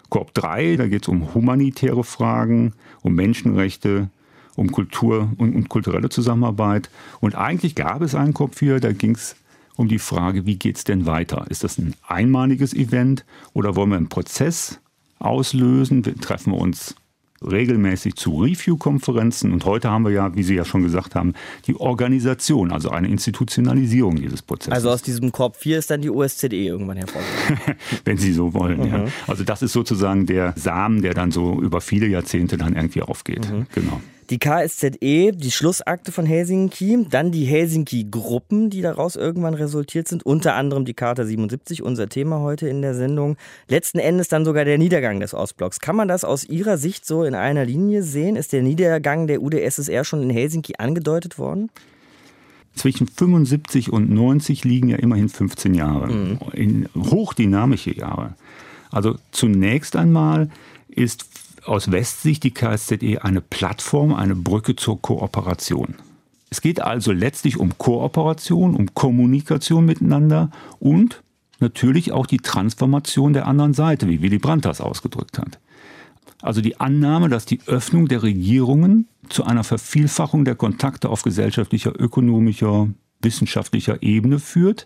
Korb 0.09 0.33
3, 0.33 0.75
da 0.75 0.87
geht 0.87 1.03
es 1.03 1.07
um 1.07 1.33
humanitäre 1.33 2.03
Fragen, 2.03 2.73
um 3.01 3.15
Menschenrechte, 3.15 4.09
um 4.55 4.71
Kultur 4.71 5.29
und, 5.37 5.55
und 5.55 5.69
kulturelle 5.69 6.09
Zusammenarbeit. 6.09 6.89
Und 7.19 7.35
eigentlich 7.35 7.75
gab 7.75 8.01
es 8.01 8.15
einen 8.15 8.33
Kopf 8.33 8.59
hier, 8.59 8.79
da 8.79 8.91
ging 8.91 9.15
es 9.15 9.35
um 9.75 9.87
die 9.87 9.99
Frage, 9.99 10.45
wie 10.45 10.55
geht 10.55 10.77
es 10.77 10.83
denn 10.83 11.05
weiter? 11.05 11.45
Ist 11.49 11.63
das 11.63 11.77
ein 11.77 11.93
einmaliges 12.07 12.73
Event 12.73 13.25
oder 13.53 13.75
wollen 13.75 13.89
wir 13.89 13.97
einen 13.97 14.09
Prozess 14.09 14.79
auslösen? 15.19 16.05
Wir 16.05 16.15
treffen 16.15 16.53
uns 16.53 16.95
regelmäßig 17.45 18.15
zu 18.15 18.41
Review-Konferenzen 18.41 19.51
und 19.51 19.65
heute 19.65 19.89
haben 19.89 20.05
wir 20.05 20.11
ja, 20.11 20.35
wie 20.35 20.43
Sie 20.43 20.55
ja 20.55 20.65
schon 20.65 20.83
gesagt 20.83 21.15
haben, 21.15 21.33
die 21.67 21.75
Organisation, 21.75 22.71
also 22.71 22.89
eine 22.89 23.09
Institutionalisierung 23.09 24.15
dieses 24.15 24.41
Prozesses. 24.41 24.73
Also 24.73 24.89
aus 24.89 25.01
diesem 25.01 25.31
Korb 25.31 25.57
4 25.57 25.79
ist 25.79 25.91
dann 25.91 26.01
die 26.01 26.09
OSZE 26.09 26.47
irgendwann 26.47 26.97
hervorgegangen. 26.97 27.75
Wenn 28.05 28.17
Sie 28.17 28.31
so 28.31 28.53
wollen, 28.53 28.79
mhm. 28.79 28.87
ja. 28.87 29.05
Also 29.27 29.43
das 29.43 29.61
ist 29.61 29.73
sozusagen 29.73 30.25
der 30.25 30.53
Samen, 30.55 31.01
der 31.01 31.13
dann 31.13 31.31
so 31.31 31.61
über 31.61 31.81
viele 31.81 32.07
Jahrzehnte 32.07 32.57
dann 32.57 32.75
irgendwie 32.75 33.01
aufgeht. 33.01 33.51
Mhm. 33.51 33.67
Genau 33.75 34.01
die 34.29 34.39
KSZE, 34.39 35.31
die 35.31 35.51
Schlussakte 35.51 36.11
von 36.11 36.25
Helsinki, 36.25 37.05
dann 37.09 37.31
die 37.31 37.45
Helsinki-Gruppen, 37.45 38.69
die 38.69 38.81
daraus 38.81 39.15
irgendwann 39.15 39.53
resultiert 39.53 40.07
sind, 40.07 40.25
unter 40.25 40.55
anderem 40.55 40.85
die 40.85 40.93
Charta 40.93 41.25
77, 41.25 41.83
unser 41.83 42.09
Thema 42.09 42.39
heute 42.39 42.67
in 42.67 42.81
der 42.81 42.95
Sendung. 42.95 43.37
Letzten 43.67 43.99
Endes 43.99 44.27
dann 44.27 44.43
sogar 44.43 44.65
der 44.65 44.77
Niedergang 44.77 45.19
des 45.19 45.33
Ostblocks. 45.33 45.79
Kann 45.79 45.95
man 45.95 46.07
das 46.07 46.23
aus 46.23 46.43
Ihrer 46.43 46.77
Sicht 46.77 47.05
so 47.05 47.23
in 47.23 47.35
einer 47.35 47.65
Linie 47.65 48.01
sehen? 48.01 48.35
Ist 48.35 48.53
der 48.53 48.63
Niedergang 48.63 49.27
der 49.27 49.41
UdSSR 49.41 50.03
schon 50.03 50.23
in 50.23 50.31
Helsinki 50.31 50.73
angedeutet 50.77 51.37
worden? 51.37 51.69
Zwischen 52.73 53.07
75 53.07 53.93
und 53.93 54.09
90 54.09 54.65
liegen 54.65 54.89
ja 54.89 54.97
immerhin 54.97 55.29
15 55.29 55.75
Jahre, 55.75 56.07
mhm. 56.07 56.39
in 56.53 56.89
hochdynamische 56.95 57.95
Jahre. 57.95 58.33
Also 58.91 59.15
zunächst 59.31 59.95
einmal 59.95 60.49
ist 60.89 61.25
aus 61.67 61.91
Westsicht 61.91 62.43
die 62.43 62.53
KSZE 62.53 63.19
eine 63.21 63.41
Plattform, 63.41 64.13
eine 64.13 64.35
Brücke 64.35 64.75
zur 64.75 65.01
Kooperation. 65.01 65.95
Es 66.49 66.61
geht 66.61 66.81
also 66.81 67.11
letztlich 67.11 67.57
um 67.57 67.77
Kooperation, 67.77 68.75
um 68.75 68.93
Kommunikation 68.93 69.85
miteinander 69.85 70.51
und 70.79 71.23
natürlich 71.59 72.11
auch 72.11 72.27
die 72.27 72.37
Transformation 72.37 73.33
der 73.33 73.47
anderen 73.47 73.73
Seite, 73.73 74.07
wie 74.07 74.21
Willy 74.21 74.37
Brandt 74.37 74.65
das 74.65 74.81
ausgedrückt 74.81 75.37
hat. 75.37 75.59
Also 76.41 76.61
die 76.61 76.79
Annahme, 76.79 77.29
dass 77.29 77.45
die 77.45 77.59
Öffnung 77.65 78.07
der 78.07 78.23
Regierungen 78.23 79.07
zu 79.29 79.43
einer 79.43 79.63
Vervielfachung 79.63 80.45
der 80.45 80.55
Kontakte 80.55 81.09
auf 81.09 81.23
gesellschaftlicher, 81.23 81.99
ökonomischer, 81.99 82.89
wissenschaftlicher 83.21 84.03
Ebene 84.03 84.39
führt, 84.39 84.85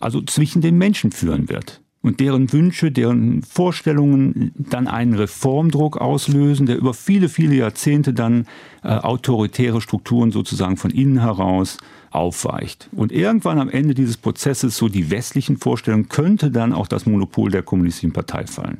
also 0.00 0.22
zwischen 0.22 0.62
den 0.62 0.78
Menschen 0.78 1.12
führen 1.12 1.48
wird 1.48 1.82
und 2.00 2.20
deren 2.20 2.52
Wünsche, 2.52 2.92
deren 2.92 3.42
Vorstellungen 3.42 4.52
dann 4.56 4.86
einen 4.86 5.14
Reformdruck 5.14 5.96
auslösen, 5.96 6.66
der 6.66 6.76
über 6.76 6.94
viele, 6.94 7.28
viele 7.28 7.56
Jahrzehnte 7.56 8.14
dann 8.14 8.46
äh, 8.84 8.88
autoritäre 8.88 9.80
Strukturen 9.80 10.30
sozusagen 10.30 10.76
von 10.76 10.90
innen 10.90 11.20
heraus 11.20 11.78
aufweicht. 12.10 12.88
Und 12.92 13.12
irgendwann 13.12 13.58
am 13.58 13.68
Ende 13.68 13.94
dieses 13.94 14.16
Prozesses, 14.16 14.76
so 14.76 14.88
die 14.88 15.10
westlichen 15.10 15.56
Vorstellungen, 15.56 16.08
könnte 16.08 16.50
dann 16.50 16.72
auch 16.72 16.86
das 16.86 17.04
Monopol 17.04 17.50
der 17.50 17.62
kommunistischen 17.62 18.12
Partei 18.12 18.46
fallen. 18.46 18.78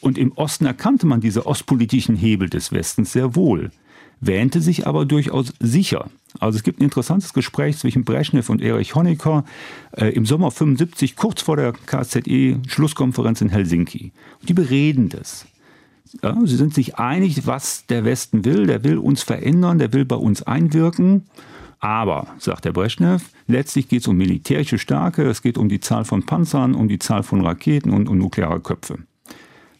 Und 0.00 0.18
im 0.18 0.32
Osten 0.32 0.66
erkannte 0.66 1.06
man 1.06 1.20
diese 1.20 1.46
ostpolitischen 1.46 2.14
Hebel 2.14 2.50
des 2.50 2.72
Westens 2.72 3.12
sehr 3.12 3.34
wohl 3.34 3.70
wähnte 4.26 4.60
sich 4.60 4.86
aber 4.86 5.04
durchaus 5.04 5.52
sicher. 5.60 6.10
Also 6.40 6.56
es 6.56 6.62
gibt 6.64 6.80
ein 6.80 6.84
interessantes 6.84 7.32
Gespräch 7.32 7.78
zwischen 7.78 8.04
Brezhnev 8.04 8.50
und 8.50 8.60
Erich 8.60 8.94
Honecker 8.94 9.44
äh, 9.92 10.08
im 10.08 10.26
Sommer 10.26 10.50
75, 10.50 11.16
kurz 11.16 11.42
vor 11.42 11.56
der 11.56 11.72
KZE-Schlusskonferenz 11.72 13.40
in 13.40 13.50
Helsinki. 13.50 14.12
Und 14.40 14.48
die 14.48 14.54
bereden 14.54 15.08
das. 15.08 15.46
Ja, 16.22 16.36
sie 16.44 16.56
sind 16.56 16.74
sich 16.74 16.96
einig, 16.96 17.46
was 17.46 17.86
der 17.86 18.04
Westen 18.04 18.44
will. 18.44 18.66
Der 18.66 18.84
will 18.84 18.98
uns 18.98 19.22
verändern, 19.22 19.78
der 19.78 19.92
will 19.92 20.04
bei 20.04 20.16
uns 20.16 20.42
einwirken. 20.42 21.24
Aber, 21.80 22.28
sagt 22.38 22.64
der 22.64 22.72
Brezhnev, 22.72 23.24
letztlich 23.46 23.88
geht 23.88 24.00
es 24.00 24.08
um 24.08 24.16
militärische 24.16 24.78
Stärke, 24.78 25.24
es 25.24 25.42
geht 25.42 25.58
um 25.58 25.68
die 25.68 25.80
Zahl 25.80 26.04
von 26.04 26.24
Panzern, 26.24 26.74
um 26.74 26.88
die 26.88 26.98
Zahl 26.98 27.22
von 27.22 27.44
Raketen 27.44 27.90
und 27.90 28.08
um 28.08 28.16
nukleare 28.16 28.60
Köpfe. 28.60 28.98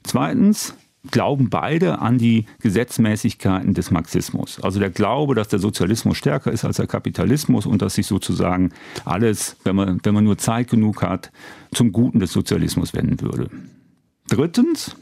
Zweitens, 0.02 0.74
glauben 1.10 1.50
beide 1.50 1.98
an 1.98 2.18
die 2.18 2.46
Gesetzmäßigkeiten 2.60 3.74
des 3.74 3.90
Marxismus. 3.90 4.60
Also 4.62 4.80
der 4.80 4.90
Glaube, 4.90 5.34
dass 5.34 5.48
der 5.48 5.58
Sozialismus 5.58 6.16
stärker 6.16 6.50
ist 6.50 6.64
als 6.64 6.76
der 6.76 6.86
Kapitalismus 6.86 7.66
und 7.66 7.82
dass 7.82 7.94
sich 7.94 8.06
sozusagen 8.06 8.72
alles, 9.04 9.56
wenn 9.64 9.76
man, 9.76 10.00
wenn 10.02 10.14
man 10.14 10.24
nur 10.24 10.38
Zeit 10.38 10.70
genug 10.70 11.02
hat, 11.02 11.30
zum 11.72 11.92
Guten 11.92 12.20
des 12.20 12.32
Sozialismus 12.32 12.94
wenden 12.94 13.20
würde. 13.20 13.50
Drittens 14.28 14.96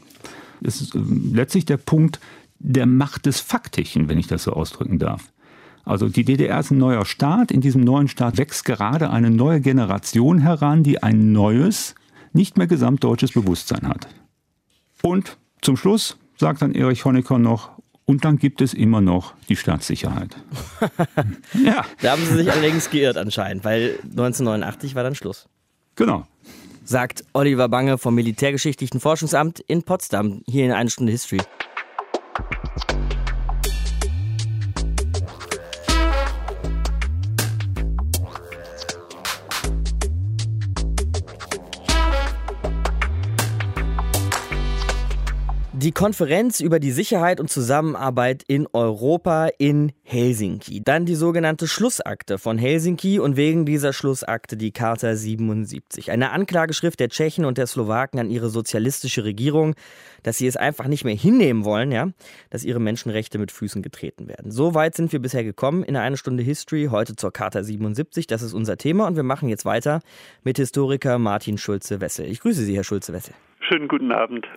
ist 0.61 0.93
äh, 0.95 0.99
letztlich 1.31 1.65
der 1.65 1.77
Punkt 1.77 2.19
der 2.59 2.85
Macht 2.85 3.25
des 3.25 3.39
Faktischen, 3.39 4.09
wenn 4.09 4.17
ich 4.17 4.27
das 4.27 4.43
so 4.43 4.53
ausdrücken 4.53 4.99
darf. 4.99 5.31
Also 5.85 6.07
die 6.07 6.23
DDR 6.23 6.59
ist 6.59 6.71
ein 6.71 6.77
neuer 6.77 7.05
Staat. 7.05 7.51
In 7.51 7.59
diesem 7.59 7.83
neuen 7.83 8.07
Staat 8.07 8.37
wächst 8.37 8.63
gerade 8.63 9.09
eine 9.09 9.29
neue 9.29 9.59
Generation 9.59 10.39
heran, 10.39 10.83
die 10.83 11.03
ein 11.03 11.33
neues, 11.33 11.95
nicht 12.31 12.57
mehr 12.57 12.67
gesamtdeutsches 12.67 13.33
Bewusstsein 13.33 13.87
hat. 13.87 14.07
Und 15.01 15.37
zum 15.63 15.77
Schluss 15.77 16.17
sagt 16.37 16.61
dann 16.61 16.75
Erich 16.75 17.05
Honecker 17.05 17.39
noch, 17.39 17.71
und 18.05 18.25
dann 18.25 18.37
gibt 18.37 18.61
es 18.61 18.73
immer 18.73 18.99
noch 18.99 19.33
die 19.47 19.55
Staatssicherheit. 19.55 20.35
ja. 21.63 21.85
Da 22.01 22.11
haben 22.11 22.25
Sie 22.25 22.35
sich 22.35 22.51
allerdings 22.51 22.89
geirrt 22.89 23.17
anscheinend, 23.17 23.63
weil 23.63 23.97
1989 24.03 24.95
war 24.95 25.03
dann 25.03 25.15
Schluss. 25.15 25.47
Genau. 25.95 26.25
Sagt 26.83 27.23
Oliver 27.31 27.69
Bange 27.69 27.97
vom 27.97 28.15
Militärgeschichtlichen 28.15 28.99
Forschungsamt 28.99 29.61
in 29.61 29.83
Potsdam, 29.83 30.41
hier 30.47 30.65
in 30.65 30.73
einer 30.73 30.89
Stunde 30.89 31.13
History. 31.13 31.39
Die 45.83 45.91
Konferenz 45.91 46.61
über 46.61 46.79
die 46.79 46.93
Sicherheit 46.93 47.41
und 47.41 47.49
Zusammenarbeit 47.49 48.45
in 48.47 48.67
Europa 48.71 49.49
in 49.57 49.91
Helsinki. 50.03 50.81
Dann 50.81 51.05
die 51.05 51.15
sogenannte 51.15 51.67
Schlussakte 51.67 52.37
von 52.37 52.57
Helsinki 52.57 53.19
und 53.19 53.35
wegen 53.35 53.65
dieser 53.65 53.91
Schlussakte 53.91 54.55
die 54.55 54.71
Charta 54.71 55.13
77. 55.13 56.09
Eine 56.09 56.31
Anklageschrift 56.31 57.01
der 57.01 57.09
Tschechen 57.09 57.43
und 57.43 57.57
der 57.57 57.67
Slowaken 57.67 58.21
an 58.21 58.29
ihre 58.29 58.47
sozialistische 58.47 59.25
Regierung, 59.25 59.75
dass 60.23 60.37
sie 60.37 60.47
es 60.47 60.55
einfach 60.55 60.87
nicht 60.87 61.03
mehr 61.03 61.15
hinnehmen 61.15 61.65
wollen, 61.65 61.91
ja, 61.91 62.11
dass 62.49 62.63
ihre 62.63 62.79
Menschenrechte 62.79 63.37
mit 63.37 63.51
Füßen 63.51 63.81
getreten 63.81 64.29
werden. 64.29 64.51
So 64.51 64.75
weit 64.75 64.95
sind 64.95 65.11
wir 65.11 65.19
bisher 65.19 65.43
gekommen 65.43 65.83
in 65.83 65.97
einer 65.97 66.15
Stunde 66.15 66.43
History, 66.43 66.87
heute 66.91 67.17
zur 67.17 67.33
Charta 67.33 67.61
77. 67.61 68.25
Das 68.25 68.41
ist 68.41 68.53
unser 68.53 68.77
Thema 68.77 69.05
und 69.05 69.17
wir 69.17 69.23
machen 69.23 69.49
jetzt 69.49 69.65
weiter 69.65 69.99
mit 70.43 70.55
Historiker 70.55 71.19
Martin 71.19 71.57
Schulze-Wessel. 71.57 72.25
Ich 72.27 72.39
grüße 72.39 72.61
Sie, 72.61 72.73
Herr 72.73 72.85
Schulze-Wessel. 72.85 73.33
Schönen 73.59 73.89
guten 73.89 74.13
Abend. 74.13 74.47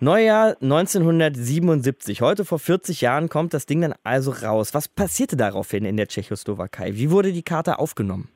Neujahr 0.00 0.56
1977. 0.60 2.20
Heute 2.20 2.44
vor 2.44 2.58
40 2.58 3.00
Jahren 3.00 3.28
kommt 3.28 3.54
das 3.54 3.64
Ding 3.66 3.80
dann 3.80 3.94
also 4.02 4.32
raus. 4.32 4.74
Was 4.74 4.88
passierte 4.88 5.36
daraufhin 5.36 5.84
in 5.84 5.96
der 5.96 6.08
Tschechoslowakei? 6.08 6.96
Wie 6.96 7.10
wurde 7.10 7.32
die 7.32 7.42
Karte 7.44 7.78
aufgenommen? 7.78 8.28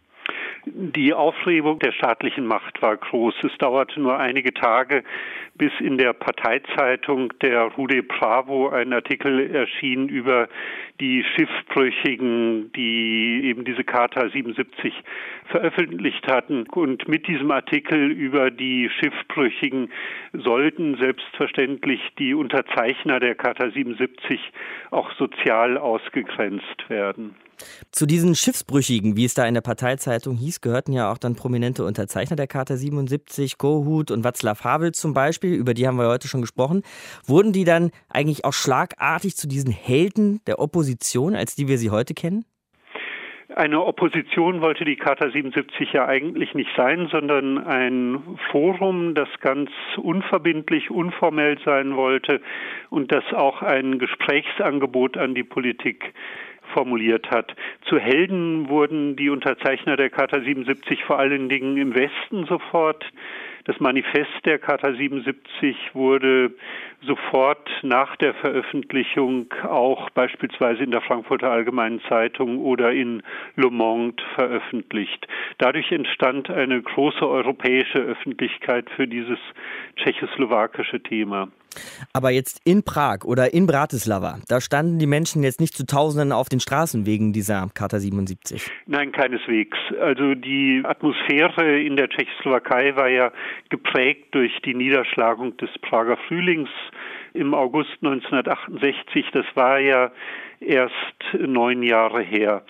Die 0.74 1.14
Aufregung 1.14 1.78
der 1.78 1.92
staatlichen 1.92 2.46
Macht 2.46 2.80
war 2.82 2.96
groß. 2.96 3.34
Es 3.44 3.56
dauerte 3.58 4.00
nur 4.00 4.18
einige 4.18 4.52
Tage, 4.52 5.02
bis 5.54 5.72
in 5.80 5.98
der 5.98 6.12
Parteizeitung 6.12 7.32
der 7.40 7.62
Rude 7.62 8.02
Bravo 8.02 8.68
ein 8.68 8.92
Artikel 8.92 9.54
erschien 9.54 10.08
über 10.08 10.48
die 11.00 11.24
Schiffbrüchigen, 11.24 12.72
die 12.72 13.42
eben 13.44 13.64
diese 13.64 13.84
Charta 13.84 14.28
77 14.28 14.94
veröffentlicht 15.46 16.26
hatten. 16.28 16.66
Und 16.68 17.08
mit 17.08 17.26
diesem 17.26 17.50
Artikel 17.50 18.10
über 18.10 18.50
die 18.50 18.90
Schiffbrüchigen 18.90 19.90
sollten 20.32 20.96
selbstverständlich 20.96 22.00
die 22.18 22.34
Unterzeichner 22.34 23.20
der 23.20 23.34
Charta 23.34 23.70
77 23.70 24.40
auch 24.90 25.12
sozial 25.14 25.78
ausgegrenzt 25.78 26.88
werden. 26.88 27.34
Zu 27.92 28.06
diesen 28.06 28.34
Schiffsbrüchigen, 28.34 29.16
wie 29.16 29.24
es 29.24 29.34
da 29.34 29.46
in 29.46 29.54
der 29.54 29.60
Parteizeitung 29.60 30.36
hieß, 30.36 30.60
gehörten 30.60 30.92
ja 30.92 31.10
auch 31.12 31.18
dann 31.18 31.34
prominente 31.34 31.84
Unterzeichner 31.84 32.36
der 32.36 32.46
Charta 32.46 32.76
77, 32.76 33.58
Kohut 33.58 34.10
und 34.10 34.24
Václav 34.24 34.64
Havel 34.64 34.92
zum 34.92 35.14
Beispiel, 35.14 35.54
über 35.54 35.74
die 35.74 35.86
haben 35.86 35.96
wir 35.96 36.08
heute 36.08 36.28
schon 36.28 36.40
gesprochen. 36.40 36.82
Wurden 37.26 37.52
die 37.52 37.64
dann 37.64 37.90
eigentlich 38.08 38.44
auch 38.44 38.52
schlagartig 38.52 39.36
zu 39.36 39.48
diesen 39.48 39.72
Helden 39.72 40.40
der 40.46 40.58
Opposition, 40.58 41.34
als 41.34 41.54
die 41.54 41.68
wir 41.68 41.78
sie 41.78 41.90
heute 41.90 42.14
kennen? 42.14 42.44
Eine 43.58 43.84
Opposition 43.84 44.60
wollte 44.60 44.84
die 44.84 44.96
Charta 44.96 45.30
77 45.30 45.92
ja 45.92 46.06
eigentlich 46.06 46.54
nicht 46.54 46.70
sein, 46.76 47.08
sondern 47.10 47.58
ein 47.58 48.38
Forum, 48.52 49.14
das 49.14 49.28
ganz 49.40 49.70
unverbindlich, 49.96 50.90
unformell 50.90 51.58
sein 51.64 51.96
wollte 51.96 52.40
und 52.90 53.10
das 53.10 53.24
auch 53.32 53.62
ein 53.62 53.98
Gesprächsangebot 53.98 55.16
an 55.16 55.34
die 55.34 55.42
Politik 55.42 56.12
formuliert 56.68 57.30
hat. 57.30 57.54
Zu 57.88 57.98
Helden 57.98 58.68
wurden 58.68 59.16
die 59.16 59.30
Unterzeichner 59.30 59.96
der 59.96 60.10
Charta 60.10 60.40
77 60.40 61.04
vor 61.04 61.18
allen 61.18 61.48
Dingen 61.48 61.76
im 61.76 61.94
Westen 61.94 62.46
sofort. 62.46 63.04
Das 63.64 63.80
Manifest 63.80 64.30
der 64.44 64.58
Charta 64.58 64.94
77 64.94 65.76
wurde 65.92 66.52
sofort 67.06 67.68
nach 67.82 68.16
der 68.16 68.34
Veröffentlichung 68.34 69.52
auch 69.62 70.10
beispielsweise 70.10 70.82
in 70.82 70.90
der 70.90 71.00
Frankfurter 71.00 71.50
Allgemeinen 71.50 72.00
Zeitung 72.08 72.58
oder 72.58 72.92
in 72.92 73.22
Le 73.56 73.70
Monde 73.70 74.22
veröffentlicht. 74.34 75.26
Dadurch 75.58 75.92
entstand 75.92 76.50
eine 76.50 76.82
große 76.82 77.26
europäische 77.26 77.98
Öffentlichkeit 77.98 78.90
für 78.96 79.06
dieses 79.06 79.38
tschechoslowakische 79.96 81.02
Thema. 81.02 81.48
Aber 82.12 82.30
jetzt 82.30 82.60
in 82.64 82.82
Prag 82.82 83.24
oder 83.24 83.52
in 83.52 83.66
Bratislava, 83.66 84.38
da 84.48 84.60
standen 84.60 84.98
die 84.98 85.06
Menschen 85.06 85.42
jetzt 85.42 85.60
nicht 85.60 85.76
zu 85.76 85.86
Tausenden 85.86 86.32
auf 86.32 86.48
den 86.48 86.60
Straßen 86.60 87.06
wegen 87.06 87.32
dieser 87.32 87.68
Charta 87.74 87.98
77. 87.98 88.70
Nein, 88.86 89.12
keineswegs. 89.12 89.76
Also 90.00 90.34
die 90.34 90.82
Atmosphäre 90.84 91.80
in 91.80 91.96
der 91.96 92.08
Tschechoslowakei 92.08 92.96
war 92.96 93.08
ja 93.08 93.32
geprägt 93.68 94.34
durch 94.34 94.52
die 94.64 94.74
Niederschlagung 94.74 95.56
des 95.58 95.70
Prager 95.82 96.16
Frühlings 96.28 96.70
im 97.34 97.54
August 97.54 97.96
1968. 98.02 99.26
Das 99.32 99.46
war 99.54 99.78
ja 99.78 100.10
erst 100.60 100.94
neun 101.38 101.82
Jahre 101.82 102.22
her. 102.22 102.62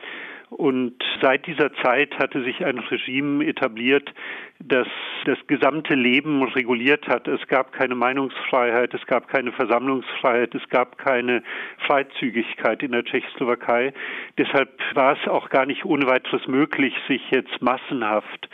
Und 0.51 0.94
seit 1.21 1.47
dieser 1.47 1.75
Zeit 1.83 2.18
hatte 2.18 2.42
sich 2.42 2.64
ein 2.64 2.79
Regime 2.79 3.44
etabliert, 3.47 4.14
das 4.59 4.88
das 5.27 5.38
gesamte 5.47 5.94
Leben 5.94 6.42
reguliert 6.42 7.07
hat. 7.07 7.29
Es 7.29 7.47
gab 7.49 7.73
keine 7.73 7.94
Meinungsfreiheit, 7.94 8.94
es 8.94 9.05
gab 9.07 9.29
keine 9.29 9.53
Versammlungsfreiheit, 9.53 10.55
es 10.55 10.66
gab 10.71 10.97
keine 10.97 11.42
Freizügigkeit 11.87 12.83
in 12.83 12.92
der 12.92 13.05
Tschechoslowakei. 13.05 13.92
Deshalb 14.38 14.71
war 14.94 15.18
es 15.21 15.29
auch 15.29 15.51
gar 15.51 15.66
nicht 15.66 15.85
ohne 15.85 16.07
weiteres 16.07 16.47
möglich, 16.49 16.94
sich 17.09 17.23
jetzt 17.31 17.61
massenhaft 17.61 18.49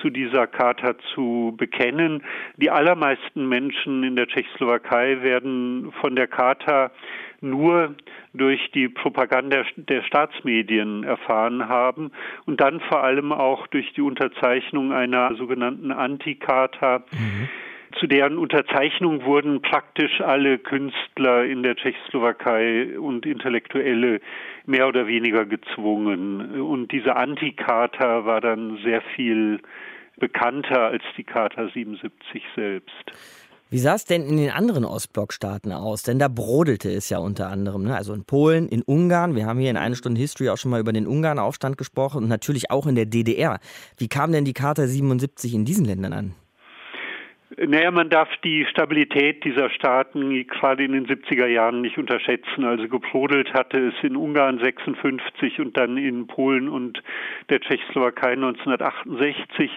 zu 0.00 0.10
dieser 0.10 0.46
Charta 0.46 0.96
zu 1.14 1.54
bekennen. 1.56 2.22
Die 2.56 2.70
allermeisten 2.70 3.48
Menschen 3.48 4.02
in 4.04 4.16
der 4.16 4.26
Tschechoslowakei 4.26 5.22
werden 5.22 5.92
von 6.00 6.16
der 6.16 6.26
Charta 6.26 6.90
nur 7.40 7.94
durch 8.32 8.70
die 8.72 8.88
Propaganda 8.88 9.64
der 9.76 10.02
Staatsmedien 10.02 11.04
erfahren 11.04 11.68
haben 11.68 12.12
und 12.46 12.60
dann 12.60 12.80
vor 12.80 13.02
allem 13.02 13.32
auch 13.32 13.66
durch 13.66 13.92
die 13.94 14.00
Unterzeichnung 14.00 14.92
einer 14.92 15.34
sogenannten 15.34 15.90
Anti-Charta. 15.90 17.04
Mhm. 17.10 17.48
Zu 17.98 18.06
deren 18.06 18.38
Unterzeichnung 18.38 19.24
wurden 19.24 19.62
praktisch 19.62 20.20
alle 20.20 20.58
Künstler 20.58 21.44
in 21.44 21.62
der 21.62 21.76
Tschechoslowakei 21.76 22.98
und 22.98 23.26
Intellektuelle 23.26 24.20
mehr 24.66 24.88
oder 24.88 25.06
weniger 25.06 25.44
gezwungen. 25.44 26.60
Und 26.60 26.92
diese 26.92 27.16
Anti-Charta 27.16 28.24
war 28.24 28.40
dann 28.40 28.78
sehr 28.84 29.02
viel 29.14 29.60
bekannter 30.18 30.86
als 30.86 31.02
die 31.16 31.24
Charta 31.24 31.68
77 31.68 32.42
selbst. 32.54 33.12
Wie 33.70 33.78
sah 33.78 33.94
es 33.94 34.04
denn 34.04 34.26
in 34.26 34.36
den 34.36 34.50
anderen 34.50 34.84
Ostblockstaaten 34.84 35.72
aus? 35.72 36.02
Denn 36.02 36.18
da 36.18 36.28
brodelte 36.28 36.90
es 36.90 37.08
ja 37.08 37.18
unter 37.18 37.48
anderem. 37.48 37.84
Ne? 37.84 37.96
Also 37.96 38.12
in 38.12 38.24
Polen, 38.24 38.68
in 38.68 38.82
Ungarn. 38.82 39.34
Wir 39.34 39.46
haben 39.46 39.58
hier 39.58 39.70
in 39.70 39.78
einer 39.78 39.94
Stunde 39.94 40.20
History 40.20 40.50
auch 40.50 40.58
schon 40.58 40.70
mal 40.70 40.80
über 40.80 40.92
den 40.92 41.06
Ungarn-Aufstand 41.06 41.78
gesprochen 41.78 42.22
und 42.22 42.28
natürlich 42.28 42.70
auch 42.70 42.86
in 42.86 42.96
der 42.96 43.06
DDR. 43.06 43.60
Wie 43.96 44.08
kam 44.08 44.30
denn 44.30 44.44
die 44.44 44.52
Charta 44.52 44.86
77 44.86 45.54
in 45.54 45.64
diesen 45.64 45.86
Ländern 45.86 46.12
an? 46.12 46.34
Naja, 47.58 47.90
man 47.90 48.08
darf 48.08 48.28
die 48.44 48.64
Stabilität 48.66 49.44
dieser 49.44 49.68
Staaten 49.70 50.46
gerade 50.46 50.84
in 50.84 50.92
den 50.92 51.06
70er 51.06 51.46
Jahren 51.46 51.82
nicht 51.82 51.98
unterschätzen. 51.98 52.64
Also 52.64 52.88
gebrodelt 52.88 53.52
hatte 53.52 53.88
es 53.88 53.94
in 54.02 54.16
Ungarn 54.16 54.58
56 54.58 55.60
und 55.60 55.76
dann 55.76 55.96
in 55.98 56.26
Polen 56.26 56.68
und 56.68 57.02
der 57.50 57.60
Tschechoslowakei 57.60 58.32
1968. 58.32 59.70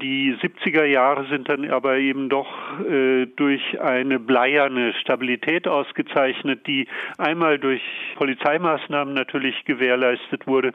Die 0.00 0.34
70er 0.34 0.84
Jahre 0.84 1.26
sind 1.28 1.48
dann 1.48 1.70
aber 1.70 1.98
eben 1.98 2.28
doch 2.28 2.48
äh, 2.80 3.26
durch 3.26 3.80
eine 3.80 4.18
bleierne 4.18 4.94
Stabilität 4.94 5.68
ausgezeichnet, 5.68 6.66
die 6.66 6.88
einmal 7.18 7.58
durch 7.58 7.82
Polizeimaßnahmen 8.16 9.12
natürlich 9.12 9.64
gewährleistet 9.64 10.46
wurde, 10.46 10.72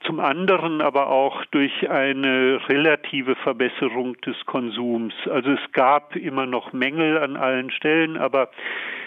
zum 0.00 0.20
anderen 0.20 0.80
aber 0.80 1.08
auch 1.08 1.44
durch 1.46 1.90
eine 1.90 2.60
relative 2.68 3.36
Verbesserung 3.36 4.16
des 4.20 4.36
Konsums. 4.46 5.14
Also 5.30 5.52
es 5.52 5.72
gab 5.72 6.16
immer 6.16 6.46
noch 6.46 6.72
Mängel 6.72 7.18
an 7.18 7.36
allen 7.36 7.70
Stellen, 7.70 8.16
aber 8.16 8.50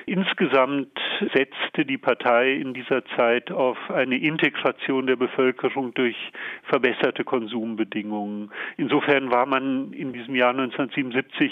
insgesamt 0.05 0.99
setzte 1.33 1.85
die 1.85 1.97
Partei 1.97 2.53
in 2.53 2.73
dieser 2.73 3.05
Zeit 3.17 3.51
auf 3.51 3.77
eine 3.89 4.17
Integration 4.17 5.07
der 5.07 5.15
Bevölkerung 5.15 5.93
durch 5.93 6.17
verbesserte 6.63 7.23
Konsumbedingungen. 7.23 8.51
Insofern 8.77 9.31
war 9.31 9.45
man 9.45 9.93
in 9.93 10.13
diesem 10.13 10.35
Jahr 10.35 10.51
1977 10.51 11.51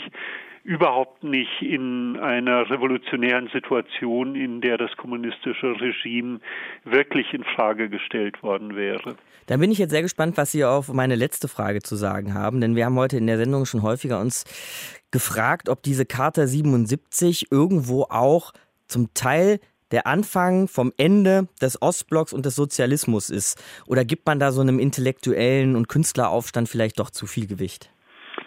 überhaupt 0.64 1.24
nicht 1.24 1.62
in 1.62 2.18
einer 2.18 2.70
revolutionären 2.70 3.50
Situation, 3.54 4.36
in 4.36 4.62
der 4.62 4.78
das 4.78 4.96
kommunistische 4.98 5.80
Regime 5.80 6.40
wirklich 6.84 7.34
in 7.34 7.44
Frage 7.44 7.90
gestellt 7.90 8.42
worden 8.44 8.76
wäre. 8.76 9.16
Dann 9.48 9.60
bin 9.60 9.72
ich 9.72 9.80
jetzt 9.80 9.92
sehr 9.92 10.04
gespannt, 10.04 10.38
was 10.38 10.52
Sie 10.52 10.64
auf 10.64 10.94
meine 10.94 11.16
letzte 11.16 11.48
Frage 11.48 11.82
zu 11.82 11.96
sagen 11.96 12.34
haben, 12.34 12.62
denn 12.62 12.76
wir 12.76 12.86
haben 12.86 12.96
heute 12.96 13.18
in 13.18 13.26
der 13.26 13.38
Sendung 13.38 13.66
schon 13.66 13.82
häufiger 13.82 14.20
uns 14.20 14.44
gefragt, 15.12 15.70
ob 15.70 15.82
diese 15.82 16.06
Charta 16.06 16.46
77 16.46 17.52
irgendwo 17.52 18.04
auch 18.04 18.54
zum 18.88 19.14
Teil 19.14 19.60
der 19.92 20.06
Anfang 20.06 20.68
vom 20.68 20.94
Ende 20.98 21.48
des 21.62 21.82
Ostblocks 21.82 22.34
und 22.34 22.46
des 22.46 22.56
Sozialismus 22.56 23.30
ist? 23.30 23.62
Oder 23.88 24.06
gibt 24.06 24.28
man 24.28 24.40
da 24.40 24.52
so 24.52 24.62
einem 24.62 24.80
intellektuellen 24.80 25.76
und 25.76 25.90
Künstleraufstand 25.90 26.70
vielleicht 26.70 27.00
doch 27.00 27.10
zu 27.10 27.26
viel 27.26 27.48
Gewicht? 27.48 27.90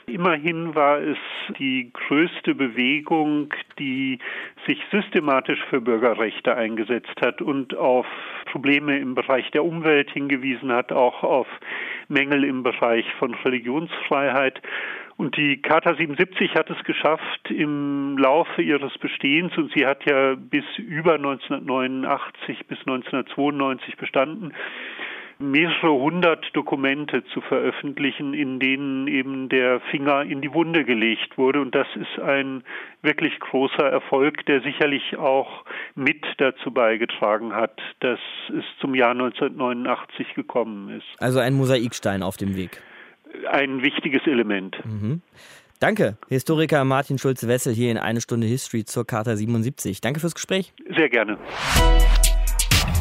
Immerhin 0.06 0.74
war 0.74 0.98
es 1.00 1.18
die 1.58 1.90
größte 1.92 2.54
Bewegung, 2.54 3.52
die 3.78 4.18
sich 4.66 4.78
systematisch 4.90 5.60
für 5.70 5.80
Bürgerrechte 5.80 6.56
eingesetzt 6.56 7.20
hat 7.24 7.40
und 7.40 7.76
auf 7.76 8.06
Probleme 8.46 8.98
im 8.98 9.14
Bereich 9.14 9.50
der 9.52 9.64
Umwelt 9.64 10.10
hingewiesen 10.10 10.72
hat, 10.72 10.92
auch 10.92 11.22
auf 11.22 11.46
Mängel 12.08 12.44
im 12.44 12.62
Bereich 12.62 13.06
von 13.18 13.34
Religionsfreiheit. 13.34 14.60
Und 15.16 15.36
die 15.36 15.62
Charta 15.62 15.94
77 15.94 16.54
hat 16.54 16.68
es 16.70 16.82
geschafft 16.84 17.50
im 17.50 18.18
Laufe 18.18 18.62
ihres 18.62 18.96
Bestehens 18.98 19.56
und 19.56 19.72
sie 19.72 19.86
hat 19.86 20.04
ja 20.04 20.34
bis 20.34 20.64
über 20.78 21.14
1989 21.14 22.66
bis 22.66 22.78
1992 22.80 23.96
bestanden, 23.96 24.52
mehrere 25.42 25.92
hundert 25.92 26.44
Dokumente 26.54 27.24
zu 27.32 27.40
veröffentlichen, 27.40 28.34
in 28.34 28.58
denen 28.58 29.08
eben 29.08 29.48
der 29.48 29.80
Finger 29.90 30.22
in 30.22 30.40
die 30.40 30.52
Wunde 30.54 30.84
gelegt 30.84 31.36
wurde. 31.36 31.60
Und 31.60 31.74
das 31.74 31.86
ist 31.96 32.22
ein 32.22 32.62
wirklich 33.02 33.38
großer 33.40 33.84
Erfolg, 33.84 34.46
der 34.46 34.62
sicherlich 34.62 35.16
auch 35.16 35.64
mit 35.94 36.24
dazu 36.38 36.70
beigetragen 36.70 37.52
hat, 37.54 37.80
dass 38.00 38.20
es 38.48 38.64
zum 38.80 38.94
Jahr 38.94 39.10
1989 39.10 40.34
gekommen 40.34 40.88
ist. 40.96 41.20
Also 41.20 41.40
ein 41.40 41.54
Mosaikstein 41.54 42.22
auf 42.22 42.36
dem 42.36 42.56
Weg. 42.56 42.82
Ein 43.50 43.82
wichtiges 43.82 44.26
Element. 44.26 44.76
Mhm. 44.84 45.22
Danke, 45.80 46.16
Historiker 46.28 46.84
Martin 46.84 47.18
Schulze-Wessel 47.18 47.74
hier 47.74 47.90
in 47.90 47.98
Eine 47.98 48.20
Stunde 48.20 48.46
History 48.46 48.84
zur 48.84 49.04
Charta 49.04 49.34
77. 49.34 50.00
Danke 50.00 50.20
fürs 50.20 50.34
Gespräch. 50.34 50.72
Sehr 50.96 51.08
gerne. 51.08 51.38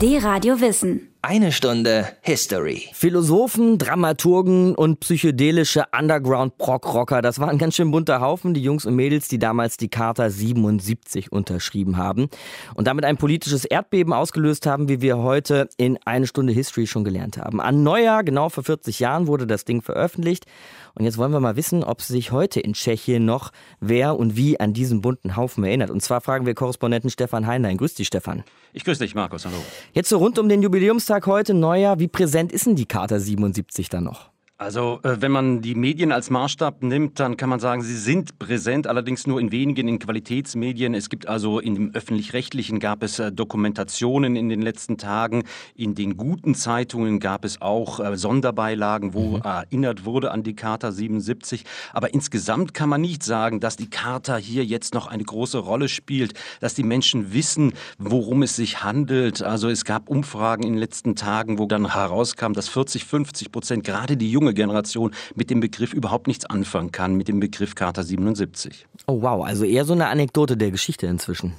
D-Radio 0.01 0.59
Wissen. 0.59 1.09
Eine 1.21 1.51
Stunde 1.51 2.07
History. 2.21 2.89
Philosophen, 2.93 3.77
Dramaturgen 3.77 4.73
und 4.73 4.99
psychedelische 4.99 5.83
Underground-Prog-Rocker, 5.95 7.21
das 7.21 7.37
war 7.37 7.49
ein 7.49 7.59
ganz 7.59 7.75
schön 7.75 7.91
bunter 7.91 8.19
Haufen, 8.19 8.55
die 8.55 8.63
Jungs 8.63 8.87
und 8.87 8.95
Mädels, 8.95 9.27
die 9.27 9.37
damals 9.37 9.77
die 9.77 9.89
Charta 9.89 10.31
77 10.31 11.31
unterschrieben 11.31 11.97
haben 11.97 12.29
und 12.73 12.87
damit 12.87 13.05
ein 13.05 13.17
politisches 13.17 13.63
Erdbeben 13.63 14.11
ausgelöst 14.11 14.65
haben, 14.65 14.89
wie 14.89 15.01
wir 15.01 15.19
heute 15.19 15.69
in 15.77 15.99
Eine 16.05 16.25
Stunde 16.25 16.53
History 16.53 16.87
schon 16.87 17.03
gelernt 17.03 17.37
haben. 17.37 17.61
An 17.61 17.83
Neujahr, 17.83 18.23
genau 18.23 18.49
vor 18.49 18.63
40 18.63 18.99
Jahren, 18.99 19.27
wurde 19.27 19.45
das 19.45 19.65
Ding 19.65 19.83
veröffentlicht 19.83 20.47
und 20.95 21.05
jetzt 21.05 21.17
wollen 21.17 21.31
wir 21.31 21.39
mal 21.39 21.55
wissen, 21.55 21.83
ob 21.83 22.01
sich 22.01 22.31
heute 22.31 22.59
in 22.59 22.73
Tschechien 22.73 23.25
noch 23.25 23.51
wer 23.79 24.17
und 24.17 24.35
wie 24.35 24.59
an 24.59 24.73
diesen 24.73 25.01
bunten 25.01 25.35
Haufen 25.35 25.63
erinnert. 25.63 25.89
Und 25.89 26.01
zwar 26.01 26.21
fragen 26.21 26.45
wir 26.45 26.53
Korrespondenten 26.53 27.09
Stefan 27.09 27.47
Heinlein. 27.47 27.77
Grüß 27.77 27.93
dich, 27.95 28.07
Stefan. 28.07 28.43
Ich 28.73 28.83
grüße 28.83 29.03
dich, 29.03 29.15
Markus. 29.15 29.45
Hallo. 29.45 29.57
Jetzt 29.93 30.09
so 30.09 30.17
rund 30.17 30.39
um 30.39 30.49
den 30.49 30.61
Jubiläumstag 30.61 31.27
heute, 31.27 31.53
Neujahr. 31.53 31.99
Wie 31.99 32.07
präsent 32.07 32.51
ist 32.51 32.65
denn 32.65 32.75
die 32.75 32.85
Charta 32.85 33.19
77 33.19 33.89
da 33.89 34.01
noch? 34.01 34.30
Also, 34.61 34.99
äh, 35.01 35.19
wenn 35.19 35.31
man 35.31 35.61
die 35.63 35.73
Medien 35.73 36.11
als 36.11 36.29
Maßstab 36.29 36.83
nimmt, 36.83 37.19
dann 37.19 37.35
kann 37.35 37.49
man 37.49 37.59
sagen, 37.59 37.81
sie 37.81 37.97
sind 37.97 38.37
präsent, 38.37 38.85
allerdings 38.85 39.25
nur 39.25 39.39
in 39.39 39.51
wenigen 39.51 39.87
in 39.87 39.97
Qualitätsmedien. 39.97 40.93
Es 40.93 41.09
gibt 41.09 41.27
also 41.27 41.59
in 41.59 41.73
dem 41.73 41.95
öffentlich-rechtlichen 41.95 42.79
gab 42.79 43.01
es 43.01 43.17
äh, 43.17 43.31
Dokumentationen 43.31 44.35
in 44.35 44.49
den 44.49 44.61
letzten 44.61 44.99
Tagen. 44.99 45.45
In 45.73 45.95
den 45.95 46.15
guten 46.15 46.53
Zeitungen 46.53 47.19
gab 47.19 47.43
es 47.43 47.59
auch 47.59 47.99
äh, 47.99 48.15
Sonderbeilagen, 48.15 49.15
wo 49.15 49.37
mhm. 49.37 49.41
erinnert 49.41 50.05
wurde 50.05 50.29
an 50.29 50.43
die 50.43 50.55
Charta 50.55 50.91
77. 50.91 51.63
Aber 51.91 52.13
insgesamt 52.13 52.75
kann 52.75 52.87
man 52.87 53.01
nicht 53.01 53.23
sagen, 53.23 53.61
dass 53.61 53.77
die 53.77 53.89
Charta 53.89 54.37
hier 54.37 54.63
jetzt 54.63 54.93
noch 54.93 55.07
eine 55.07 55.23
große 55.23 55.57
Rolle 55.57 55.89
spielt, 55.89 56.35
dass 56.59 56.75
die 56.75 56.83
Menschen 56.83 57.33
wissen, 57.33 57.73
worum 57.97 58.43
es 58.43 58.57
sich 58.57 58.83
handelt. 58.83 59.41
Also 59.41 59.69
es 59.69 59.85
gab 59.85 60.07
Umfragen 60.07 60.61
in 60.61 60.73
den 60.73 60.79
letzten 60.79 61.15
Tagen, 61.15 61.57
wo 61.57 61.65
dann 61.65 61.93
herauskam, 61.93 62.53
dass 62.53 62.69
40, 62.69 63.05
50 63.05 63.51
Prozent 63.51 63.83
gerade 63.83 64.17
die 64.17 64.29
junge 64.29 64.50
junge 64.51 64.53
Generation 64.53 65.11
mit 65.35 65.49
dem 65.49 65.59
Begriff 65.59 65.93
überhaupt 65.93 66.27
nichts 66.27 66.45
anfangen 66.45 66.91
kann, 66.91 67.15
mit 67.15 67.27
dem 67.27 67.39
Begriff 67.39 67.75
Charta 67.75 68.03
77. 68.03 68.85
Oh 69.07 69.21
wow, 69.21 69.45
also 69.45 69.65
eher 69.65 69.85
so 69.85 69.93
eine 69.93 70.07
Anekdote 70.07 70.57
der 70.57 70.71
Geschichte 70.71 71.07
inzwischen. 71.07 71.53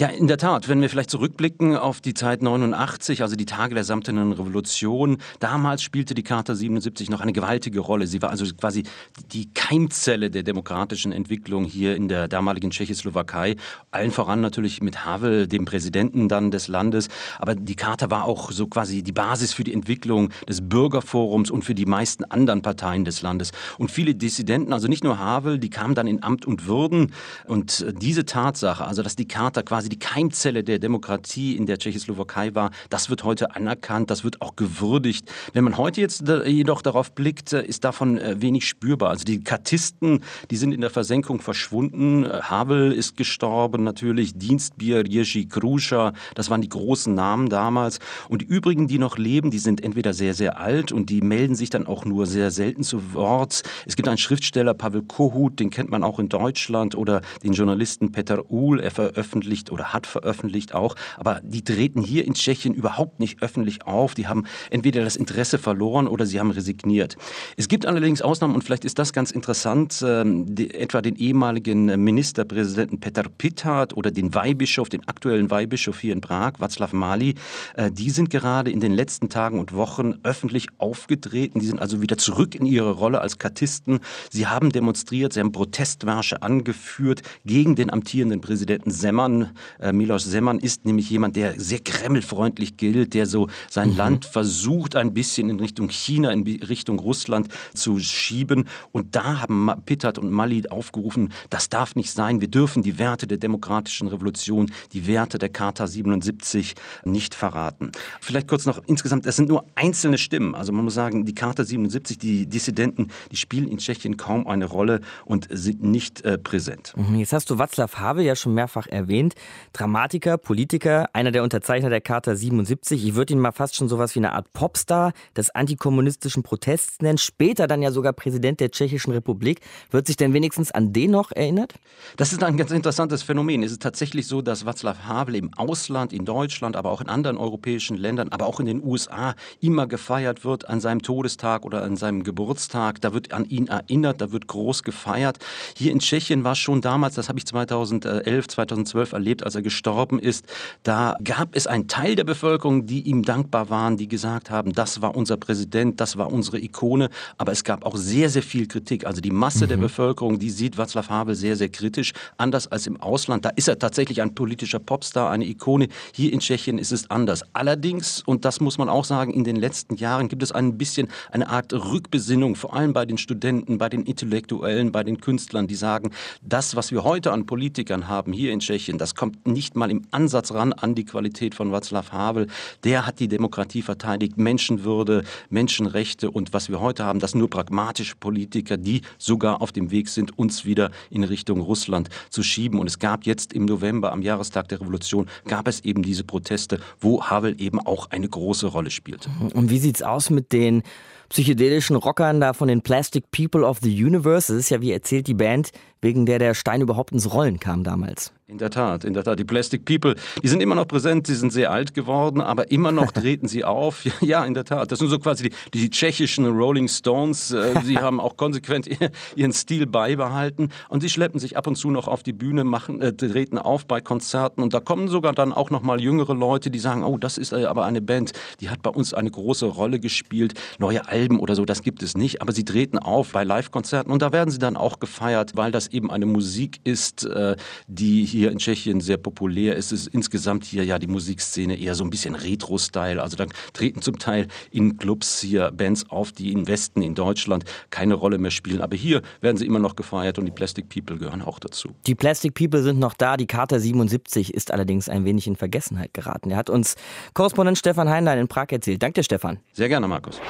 Ja, 0.00 0.06
in 0.06 0.28
der 0.28 0.38
Tat. 0.38 0.68
Wenn 0.68 0.80
wir 0.80 0.88
vielleicht 0.88 1.10
zurückblicken 1.10 1.76
auf 1.76 2.00
die 2.00 2.14
Zeit 2.14 2.40
89, 2.40 3.20
also 3.22 3.34
die 3.34 3.46
Tage 3.46 3.74
der 3.74 3.82
Samtenen 3.82 4.30
Revolution, 4.30 5.18
damals 5.40 5.82
spielte 5.82 6.14
die 6.14 6.22
Charta 6.22 6.54
77 6.54 7.10
noch 7.10 7.20
eine 7.20 7.32
gewaltige 7.32 7.80
Rolle. 7.80 8.06
Sie 8.06 8.22
war 8.22 8.30
also 8.30 8.44
quasi 8.54 8.84
die 9.32 9.52
Keimzelle 9.54 10.30
der 10.30 10.44
demokratischen 10.44 11.10
Entwicklung 11.10 11.64
hier 11.64 11.96
in 11.96 12.06
der 12.06 12.28
damaligen 12.28 12.70
Tschechoslowakei. 12.70 13.56
Allen 13.90 14.12
voran 14.12 14.40
natürlich 14.40 14.80
mit 14.82 15.04
Havel, 15.04 15.48
dem 15.48 15.64
Präsidenten 15.64 16.28
dann 16.28 16.52
des 16.52 16.68
Landes. 16.68 17.08
Aber 17.40 17.56
die 17.56 17.74
Charta 17.74 18.08
war 18.08 18.22
auch 18.26 18.52
so 18.52 18.68
quasi 18.68 19.02
die 19.02 19.10
Basis 19.10 19.52
für 19.52 19.64
die 19.64 19.74
Entwicklung 19.74 20.28
des 20.48 20.60
Bürgerforums 20.60 21.50
und 21.50 21.64
für 21.64 21.74
die 21.74 21.86
meisten 21.86 22.22
anderen 22.22 22.62
Parteien 22.62 23.04
des 23.04 23.22
Landes. 23.22 23.50
Und 23.78 23.90
viele 23.90 24.14
Dissidenten, 24.14 24.72
also 24.72 24.86
nicht 24.86 25.02
nur 25.02 25.18
Havel, 25.18 25.58
die 25.58 25.70
kamen 25.70 25.96
dann 25.96 26.06
in 26.06 26.22
Amt 26.22 26.46
und 26.46 26.68
Würden. 26.68 27.12
Und 27.46 27.84
diese 28.00 28.26
Tatsache, 28.26 28.84
also 28.84 29.02
dass 29.02 29.16
die 29.16 29.26
Charta 29.26 29.62
quasi 29.64 29.87
quasi 29.88 29.98
die 29.98 29.98
Keimzelle 29.98 30.64
der 30.64 30.78
Demokratie 30.78 31.56
in 31.56 31.66
der 31.66 31.78
Tschechoslowakei 31.78 32.54
war, 32.54 32.70
das 32.90 33.10
wird 33.10 33.24
heute 33.24 33.54
anerkannt, 33.54 34.10
das 34.10 34.24
wird 34.24 34.40
auch 34.42 34.56
gewürdigt. 34.56 35.30
Wenn 35.52 35.64
man 35.64 35.76
heute 35.76 36.00
jetzt 36.00 36.24
jedoch 36.46 36.82
darauf 36.82 37.12
blickt, 37.12 37.52
äh, 37.52 37.64
ist 37.64 37.84
davon 37.84 38.18
äh, 38.18 38.40
wenig 38.40 38.66
spürbar. 38.66 39.10
Also 39.10 39.24
die 39.24 39.42
Kartisten, 39.42 40.22
die 40.50 40.56
sind 40.56 40.72
in 40.72 40.80
der 40.80 40.90
Versenkung 40.90 41.40
verschwunden. 41.40 42.24
Äh, 42.24 42.40
Havel 42.42 42.92
ist 42.92 43.16
gestorben 43.16 43.84
natürlich, 43.84 44.34
Dienstbier, 44.36 45.04
Jerzy 45.06 45.46
Kruscha, 45.46 46.12
das 46.34 46.50
waren 46.50 46.60
die 46.60 46.68
großen 46.68 47.14
Namen 47.14 47.48
damals. 47.48 47.98
Und 48.28 48.42
die 48.42 48.46
übrigen, 48.46 48.88
die 48.88 48.98
noch 48.98 49.18
leben, 49.18 49.50
die 49.50 49.58
sind 49.58 49.82
entweder 49.82 50.12
sehr, 50.12 50.34
sehr 50.34 50.58
alt 50.58 50.92
und 50.92 51.10
die 51.10 51.22
melden 51.22 51.54
sich 51.54 51.70
dann 51.70 51.86
auch 51.86 52.04
nur 52.04 52.26
sehr 52.26 52.50
selten 52.50 52.82
zu 52.82 53.14
Wort. 53.14 53.62
Es 53.86 53.96
gibt 53.96 54.08
einen 54.08 54.18
Schriftsteller, 54.18 54.74
Pavel 54.74 55.02
Kohut, 55.02 55.60
den 55.60 55.70
kennt 55.70 55.90
man 55.90 56.02
auch 56.02 56.18
in 56.18 56.28
Deutschland, 56.28 56.94
oder 56.94 57.20
den 57.42 57.52
Journalisten 57.52 58.12
Peter 58.12 58.50
Uhl, 58.50 58.80
er 58.80 58.90
veröffentlicht 58.90 59.67
oder 59.70 59.92
hat 59.92 60.06
veröffentlicht 60.06 60.74
auch, 60.74 60.94
aber 61.16 61.40
die 61.42 61.62
treten 61.62 62.02
hier 62.02 62.26
in 62.26 62.34
Tschechien 62.34 62.74
überhaupt 62.74 63.20
nicht 63.20 63.42
öffentlich 63.42 63.86
auf. 63.86 64.14
Die 64.14 64.26
haben 64.26 64.44
entweder 64.70 65.04
das 65.04 65.16
Interesse 65.16 65.58
verloren 65.58 66.06
oder 66.06 66.26
sie 66.26 66.40
haben 66.40 66.50
resigniert. 66.50 67.16
Es 67.56 67.68
gibt 67.68 67.86
allerdings 67.86 68.22
Ausnahmen 68.22 68.54
und 68.54 68.62
vielleicht 68.62 68.84
ist 68.84 68.98
das 68.98 69.12
ganz 69.12 69.30
interessant, 69.30 70.02
äh, 70.02 70.24
die, 70.26 70.74
etwa 70.74 71.02
den 71.02 71.16
ehemaligen 71.16 71.86
Ministerpräsidenten 72.02 73.00
Peter 73.00 73.24
Pittard 73.38 73.96
oder 73.96 74.10
den 74.10 74.34
Weihbischof, 74.34 74.88
den 74.88 75.06
aktuellen 75.08 75.50
Weihbischof 75.50 75.98
hier 76.00 76.12
in 76.12 76.20
Prag, 76.20 76.54
Václav 76.58 76.94
Mali. 76.94 77.34
Äh, 77.74 77.90
die 77.90 78.10
sind 78.10 78.30
gerade 78.30 78.70
in 78.70 78.80
den 78.80 78.92
letzten 78.92 79.28
Tagen 79.28 79.58
und 79.58 79.74
Wochen 79.74 80.14
öffentlich 80.22 80.68
aufgetreten. 80.78 81.60
Die 81.60 81.66
sind 81.66 81.80
also 81.80 82.02
wieder 82.02 82.18
zurück 82.18 82.54
in 82.54 82.66
ihre 82.66 82.92
Rolle 82.92 83.20
als 83.20 83.38
Kartisten. 83.38 84.00
Sie 84.30 84.46
haben 84.46 84.70
demonstriert, 84.70 85.32
sie 85.32 85.40
haben 85.40 85.52
Protestmärsche 85.52 86.42
angeführt 86.42 87.22
gegen 87.44 87.74
den 87.74 87.92
amtierenden 87.92 88.40
Präsidenten 88.40 88.90
Semmern, 88.90 89.50
äh, 89.80 89.92
Milos 89.92 90.24
Semman 90.24 90.58
ist 90.58 90.84
nämlich 90.84 91.10
jemand, 91.10 91.36
der 91.36 91.58
sehr 91.58 91.80
kremlfreundlich 91.80 92.76
gilt, 92.76 93.14
der 93.14 93.26
so 93.26 93.48
sein 93.68 93.90
mhm. 93.90 93.96
Land 93.96 94.24
versucht, 94.24 94.96
ein 94.96 95.14
bisschen 95.14 95.50
in 95.50 95.60
Richtung 95.60 95.88
China, 95.88 96.30
in 96.30 96.42
Richtung 96.42 96.98
Russland 96.98 97.48
zu 97.74 97.98
schieben. 97.98 98.68
Und 98.92 99.14
da 99.14 99.40
haben 99.40 99.70
Pittert 99.84 100.18
und 100.18 100.30
Mali 100.30 100.58
aufgerufen, 100.68 101.32
das 101.50 101.68
darf 101.68 101.94
nicht 101.94 102.10
sein. 102.10 102.40
Wir 102.40 102.48
dürfen 102.48 102.82
die 102.82 102.98
Werte 102.98 103.26
der 103.26 103.38
demokratischen 103.38 104.08
Revolution, 104.08 104.70
die 104.92 105.06
Werte 105.06 105.38
der 105.38 105.48
Charta 105.48 105.86
77 105.86 106.74
nicht 107.04 107.34
verraten. 107.34 107.92
Vielleicht 108.20 108.48
kurz 108.48 108.66
noch 108.66 108.82
insgesamt, 108.86 109.26
es 109.26 109.36
sind 109.36 109.48
nur 109.48 109.64
einzelne 109.74 110.18
Stimmen. 110.18 110.54
Also 110.54 110.72
man 110.72 110.84
muss 110.84 110.94
sagen, 110.94 111.24
die 111.24 111.34
Charta 111.34 111.64
77, 111.64 112.18
die 112.18 112.46
Dissidenten, 112.46 113.08
die 113.30 113.36
spielen 113.36 113.68
in 113.68 113.78
Tschechien 113.78 114.16
kaum 114.16 114.46
eine 114.46 114.66
Rolle 114.66 115.00
und 115.24 115.46
sind 115.50 115.82
nicht 115.82 116.22
äh, 116.22 116.38
präsent. 116.38 116.94
Mhm, 116.96 117.16
jetzt 117.20 117.32
hast 117.32 117.50
du 117.50 117.54
Václav 117.54 117.98
Havel 117.98 118.24
ja 118.24 118.36
schon 118.36 118.54
mehrfach 118.54 118.86
erwähnt. 118.86 119.34
Dramatiker, 119.72 120.38
Politiker, 120.38 121.08
einer 121.12 121.30
der 121.30 121.42
Unterzeichner 121.42 121.90
der 121.90 122.00
Charta 122.00 122.34
77. 122.34 123.06
Ich 123.06 123.14
würde 123.14 123.32
ihn 123.32 123.40
mal 123.40 123.52
fast 123.52 123.76
schon 123.76 123.88
sowas 123.88 124.14
wie 124.14 124.20
eine 124.20 124.32
Art 124.32 124.52
Popstar 124.52 125.12
des 125.36 125.50
antikommunistischen 125.50 126.42
Protests 126.42 127.00
nennen. 127.00 127.18
Später 127.18 127.66
dann 127.66 127.82
ja 127.82 127.90
sogar 127.90 128.12
Präsident 128.12 128.60
der 128.60 128.70
Tschechischen 128.70 129.12
Republik. 129.12 129.60
Wird 129.90 130.06
sich 130.06 130.16
denn 130.16 130.32
wenigstens 130.32 130.72
an 130.72 130.92
den 130.92 131.10
noch 131.10 131.32
erinnert? 131.32 131.74
Das 132.16 132.32
ist 132.32 132.42
ein 132.42 132.56
ganz 132.56 132.70
interessantes 132.70 133.22
Phänomen. 133.22 133.62
Es 133.62 133.72
ist 133.72 133.82
tatsächlich 133.82 134.26
so, 134.26 134.42
dass 134.42 134.66
Václav 134.66 135.04
Havel 135.06 135.36
im 135.36 135.54
Ausland, 135.54 136.12
in 136.12 136.24
Deutschland, 136.24 136.76
aber 136.76 136.90
auch 136.90 137.00
in 137.00 137.08
anderen 137.08 137.36
europäischen 137.36 137.96
Ländern, 137.96 138.28
aber 138.30 138.46
auch 138.46 138.60
in 138.60 138.66
den 138.66 138.82
USA 138.82 139.34
immer 139.60 139.86
gefeiert 139.86 140.44
wird 140.44 140.68
an 140.68 140.80
seinem 140.80 141.02
Todestag 141.02 141.64
oder 141.64 141.82
an 141.82 141.96
seinem 141.96 142.22
Geburtstag. 142.22 143.00
Da 143.00 143.12
wird 143.12 143.32
an 143.32 143.44
ihn 143.44 143.68
erinnert, 143.68 144.20
da 144.20 144.32
wird 144.32 144.46
groß 144.46 144.82
gefeiert. 144.82 145.38
Hier 145.76 145.92
in 145.92 146.00
Tschechien 146.00 146.44
war 146.44 146.54
schon 146.54 146.80
damals, 146.80 147.14
das 147.14 147.28
habe 147.28 147.38
ich 147.38 147.46
2011, 147.46 148.48
2012 148.48 149.12
erlebt, 149.12 149.37
als 149.42 149.54
er 149.54 149.62
gestorben 149.62 150.18
ist, 150.18 150.46
da 150.82 151.16
gab 151.22 151.54
es 151.54 151.66
einen 151.66 151.88
Teil 151.88 152.14
der 152.14 152.24
Bevölkerung, 152.24 152.86
die 152.86 153.02
ihm 153.02 153.22
dankbar 153.22 153.70
waren, 153.70 153.96
die 153.96 154.08
gesagt 154.08 154.50
haben, 154.50 154.72
das 154.72 155.02
war 155.02 155.16
unser 155.16 155.36
Präsident, 155.36 156.00
das 156.00 156.16
war 156.16 156.32
unsere 156.32 156.58
Ikone. 156.58 157.10
Aber 157.36 157.52
es 157.52 157.64
gab 157.64 157.84
auch 157.84 157.96
sehr, 157.96 158.30
sehr 158.30 158.42
viel 158.42 158.66
Kritik. 158.66 159.06
Also 159.06 159.20
die 159.20 159.30
Masse 159.30 159.64
mhm. 159.64 159.68
der 159.68 159.76
Bevölkerung, 159.76 160.38
die 160.38 160.50
sieht 160.50 160.76
Václav 160.76 161.08
Havel 161.08 161.34
sehr, 161.34 161.56
sehr 161.56 161.68
kritisch, 161.68 162.12
anders 162.36 162.66
als 162.66 162.86
im 162.86 163.00
Ausland. 163.00 163.44
Da 163.44 163.50
ist 163.50 163.68
er 163.68 163.78
tatsächlich 163.78 164.22
ein 164.22 164.34
politischer 164.34 164.78
Popstar, 164.78 165.30
eine 165.30 165.44
Ikone. 165.44 165.88
Hier 166.12 166.32
in 166.32 166.40
Tschechien 166.40 166.78
ist 166.78 166.92
es 166.92 167.10
anders. 167.10 167.44
Allerdings, 167.52 168.22
und 168.24 168.44
das 168.44 168.60
muss 168.60 168.78
man 168.78 168.88
auch 168.88 169.04
sagen, 169.04 169.32
in 169.32 169.44
den 169.44 169.56
letzten 169.56 169.96
Jahren 169.96 170.28
gibt 170.28 170.42
es 170.42 170.52
ein 170.52 170.78
bisschen 170.78 171.08
eine 171.30 171.48
Art 171.48 171.72
Rückbesinnung, 171.72 172.56
vor 172.56 172.74
allem 172.74 172.92
bei 172.92 173.04
den 173.04 173.18
Studenten, 173.18 173.78
bei 173.78 173.88
den 173.88 174.04
Intellektuellen, 174.04 174.92
bei 174.92 175.04
den 175.04 175.20
Künstlern, 175.20 175.66
die 175.66 175.74
sagen, 175.74 176.10
das, 176.42 176.76
was 176.76 176.90
wir 176.90 177.04
heute 177.04 177.32
an 177.32 177.46
Politikern 177.46 178.08
haben 178.08 178.32
hier 178.32 178.52
in 178.52 178.60
Tschechien, 178.60 178.98
das 178.98 179.14
kommt 179.14 179.27
nicht 179.44 179.76
mal 179.76 179.90
im 179.90 180.02
Ansatz 180.10 180.52
ran 180.52 180.72
an 180.72 180.94
die 180.94 181.04
Qualität 181.04 181.54
von 181.54 181.72
Václav 181.72 182.12
Havel. 182.12 182.46
Der 182.84 183.06
hat 183.06 183.20
die 183.20 183.28
Demokratie 183.28 183.82
verteidigt, 183.82 184.38
Menschenwürde, 184.38 185.24
Menschenrechte 185.50 186.30
und 186.30 186.52
was 186.52 186.68
wir 186.68 186.80
heute 186.80 187.04
haben, 187.04 187.18
das 187.20 187.34
nur 187.34 187.50
pragmatische 187.50 188.16
Politiker, 188.16 188.76
die 188.76 189.02
sogar 189.18 189.62
auf 189.62 189.72
dem 189.72 189.90
Weg 189.90 190.08
sind, 190.08 190.38
uns 190.38 190.64
wieder 190.64 190.90
in 191.10 191.24
Richtung 191.24 191.60
Russland 191.60 192.08
zu 192.30 192.42
schieben. 192.42 192.80
Und 192.80 192.86
es 192.86 192.98
gab 192.98 193.26
jetzt 193.26 193.52
im 193.52 193.64
November, 193.64 194.12
am 194.12 194.22
Jahrestag 194.22 194.68
der 194.68 194.80
Revolution, 194.80 195.26
gab 195.46 195.68
es 195.68 195.80
eben 195.80 196.02
diese 196.02 196.24
Proteste, 196.24 196.80
wo 197.00 197.22
Havel 197.22 197.60
eben 197.60 197.80
auch 197.80 198.10
eine 198.10 198.28
große 198.28 198.66
Rolle 198.66 198.90
spielte. 198.90 199.30
Und 199.54 199.70
wie 199.70 199.78
sieht's 199.78 200.02
aus 200.02 200.30
mit 200.30 200.52
den 200.52 200.82
psychedelischen 201.28 201.96
Rockern 201.96 202.40
da 202.40 202.52
von 202.52 202.68
den 202.68 202.82
Plastic 202.82 203.30
People 203.30 203.64
of 203.64 203.78
the 203.82 204.04
Universe? 204.04 204.52
Das 204.52 204.60
ist 204.64 204.70
ja, 204.70 204.80
wie 204.80 204.92
erzählt 204.92 205.26
die 205.26 205.34
Band, 205.34 205.70
wegen 206.00 206.26
der 206.26 206.38
der 206.38 206.54
Stein 206.54 206.80
überhaupt 206.80 207.12
ins 207.12 207.32
Rollen 207.32 207.60
kam 207.60 207.84
damals. 207.84 208.32
In 208.50 208.56
der 208.56 208.70
Tat, 208.70 209.04
in 209.04 209.12
der 209.12 209.24
Tat. 209.24 209.38
Die 209.38 209.44
Plastic 209.44 209.84
People, 209.84 210.14
die 210.42 210.48
sind 210.48 210.62
immer 210.62 210.74
noch 210.74 210.88
präsent, 210.88 211.26
sie 211.26 211.34
sind 211.34 211.52
sehr 211.52 211.70
alt 211.70 211.92
geworden, 211.92 212.40
aber 212.40 212.70
immer 212.70 212.92
noch 212.92 213.12
treten 213.12 213.46
sie 213.46 213.62
auf. 213.62 214.06
Ja, 214.22 214.44
in 214.44 214.54
der 214.54 214.64
Tat. 214.64 214.90
Das 214.90 214.98
sind 215.00 215.08
so 215.08 215.18
quasi 215.18 215.50
die, 215.50 215.78
die 215.78 215.90
tschechischen 215.90 216.46
Rolling 216.46 216.88
Stones. 216.88 217.50
Äh, 217.50 217.74
sie 217.84 217.98
haben 217.98 218.20
auch 218.20 218.38
konsequent 218.38 218.88
ihren 219.36 219.52
Stil 219.52 219.86
beibehalten 219.86 220.70
und 220.88 221.02
sie 221.02 221.10
schleppen 221.10 221.38
sich 221.38 221.58
ab 221.58 221.66
und 221.66 221.76
zu 221.76 221.90
noch 221.90 222.08
auf 222.08 222.22
die 222.22 222.32
Bühne, 222.32 222.64
machen, 222.64 223.02
äh, 223.02 223.12
treten 223.12 223.58
auf 223.58 223.86
bei 223.86 224.00
Konzerten 224.00 224.62
und 224.62 224.72
da 224.72 224.80
kommen 224.80 225.08
sogar 225.08 225.34
dann 225.34 225.52
auch 225.52 225.68
noch 225.68 225.82
mal 225.82 226.00
jüngere 226.00 226.34
Leute, 226.34 226.70
die 226.70 226.78
sagen, 226.78 227.04
oh, 227.04 227.18
das 227.18 227.36
ist 227.36 227.52
äh, 227.52 227.66
aber 227.66 227.84
eine 227.84 228.00
Band, 228.00 228.32
die 228.60 228.70
hat 228.70 228.80
bei 228.80 228.90
uns 228.90 229.12
eine 229.12 229.30
große 229.30 229.66
Rolle 229.66 230.00
gespielt. 230.00 230.54
Neue 230.78 231.06
Alben 231.06 231.38
oder 231.38 231.54
so, 231.54 231.66
das 231.66 231.82
gibt 231.82 232.02
es 232.02 232.16
nicht, 232.16 232.40
aber 232.40 232.52
sie 232.52 232.64
treten 232.64 232.98
auf 232.98 233.32
bei 233.32 233.44
Live-Konzerten 233.44 234.10
und 234.10 234.22
da 234.22 234.32
werden 234.32 234.50
sie 234.50 234.58
dann 234.58 234.78
auch 234.78 235.00
gefeiert, 235.00 235.52
weil 235.54 235.70
das 235.70 235.88
eben 235.88 236.10
eine 236.10 236.24
Musik 236.24 236.80
ist, 236.84 237.26
äh, 237.26 237.54
die 237.88 238.24
hier 238.24 238.37
in 238.46 238.58
Tschechien 238.58 239.00
sehr 239.00 239.16
populär 239.16 239.76
ist. 239.76 239.92
Es 239.92 240.06
ist 240.06 240.14
insgesamt 240.14 240.64
hier 240.64 240.84
ja 240.84 240.98
die 240.98 241.06
Musikszene 241.06 241.78
eher 241.78 241.94
so 241.94 242.04
ein 242.04 242.10
bisschen 242.10 242.34
Retro-Style. 242.34 243.20
Also 243.22 243.36
da 243.36 243.46
treten 243.72 244.02
zum 244.02 244.18
Teil 244.18 244.46
in 244.70 244.96
Clubs 244.96 245.40
hier 245.40 245.70
Bands 245.72 246.08
auf, 246.10 246.32
die 246.32 246.52
im 246.52 246.68
Westen, 246.68 247.02
in 247.02 247.14
Deutschland 247.14 247.64
keine 247.90 248.14
Rolle 248.14 248.38
mehr 248.38 248.50
spielen. 248.50 248.80
Aber 248.80 248.96
hier 248.96 249.22
werden 249.40 249.56
sie 249.56 249.66
immer 249.66 249.80
noch 249.80 249.96
gefeiert 249.96 250.38
und 250.38 250.46
die 250.46 250.52
Plastic 250.52 250.88
People 250.88 251.18
gehören 251.18 251.42
auch 251.42 251.58
dazu. 251.58 251.90
Die 252.06 252.14
Plastic 252.14 252.54
People 252.54 252.82
sind 252.82 252.98
noch 252.98 253.14
da. 253.14 253.36
Die 253.36 253.46
Charta 253.46 253.78
77 253.78 254.54
ist 254.54 254.72
allerdings 254.72 255.08
ein 255.08 255.24
wenig 255.24 255.46
in 255.46 255.56
Vergessenheit 255.56 256.14
geraten. 256.14 256.50
Er 256.50 256.56
hat 256.56 256.70
uns 256.70 256.94
Korrespondent 257.34 257.78
Stefan 257.78 258.08
Heinlein 258.08 258.38
in 258.38 258.48
Prag 258.48 258.66
erzählt. 258.70 259.02
Danke 259.02 259.20
dir, 259.20 259.24
Stefan. 259.24 259.58
Sehr 259.72 259.88
gerne, 259.88 260.06
Markus. 260.06 260.40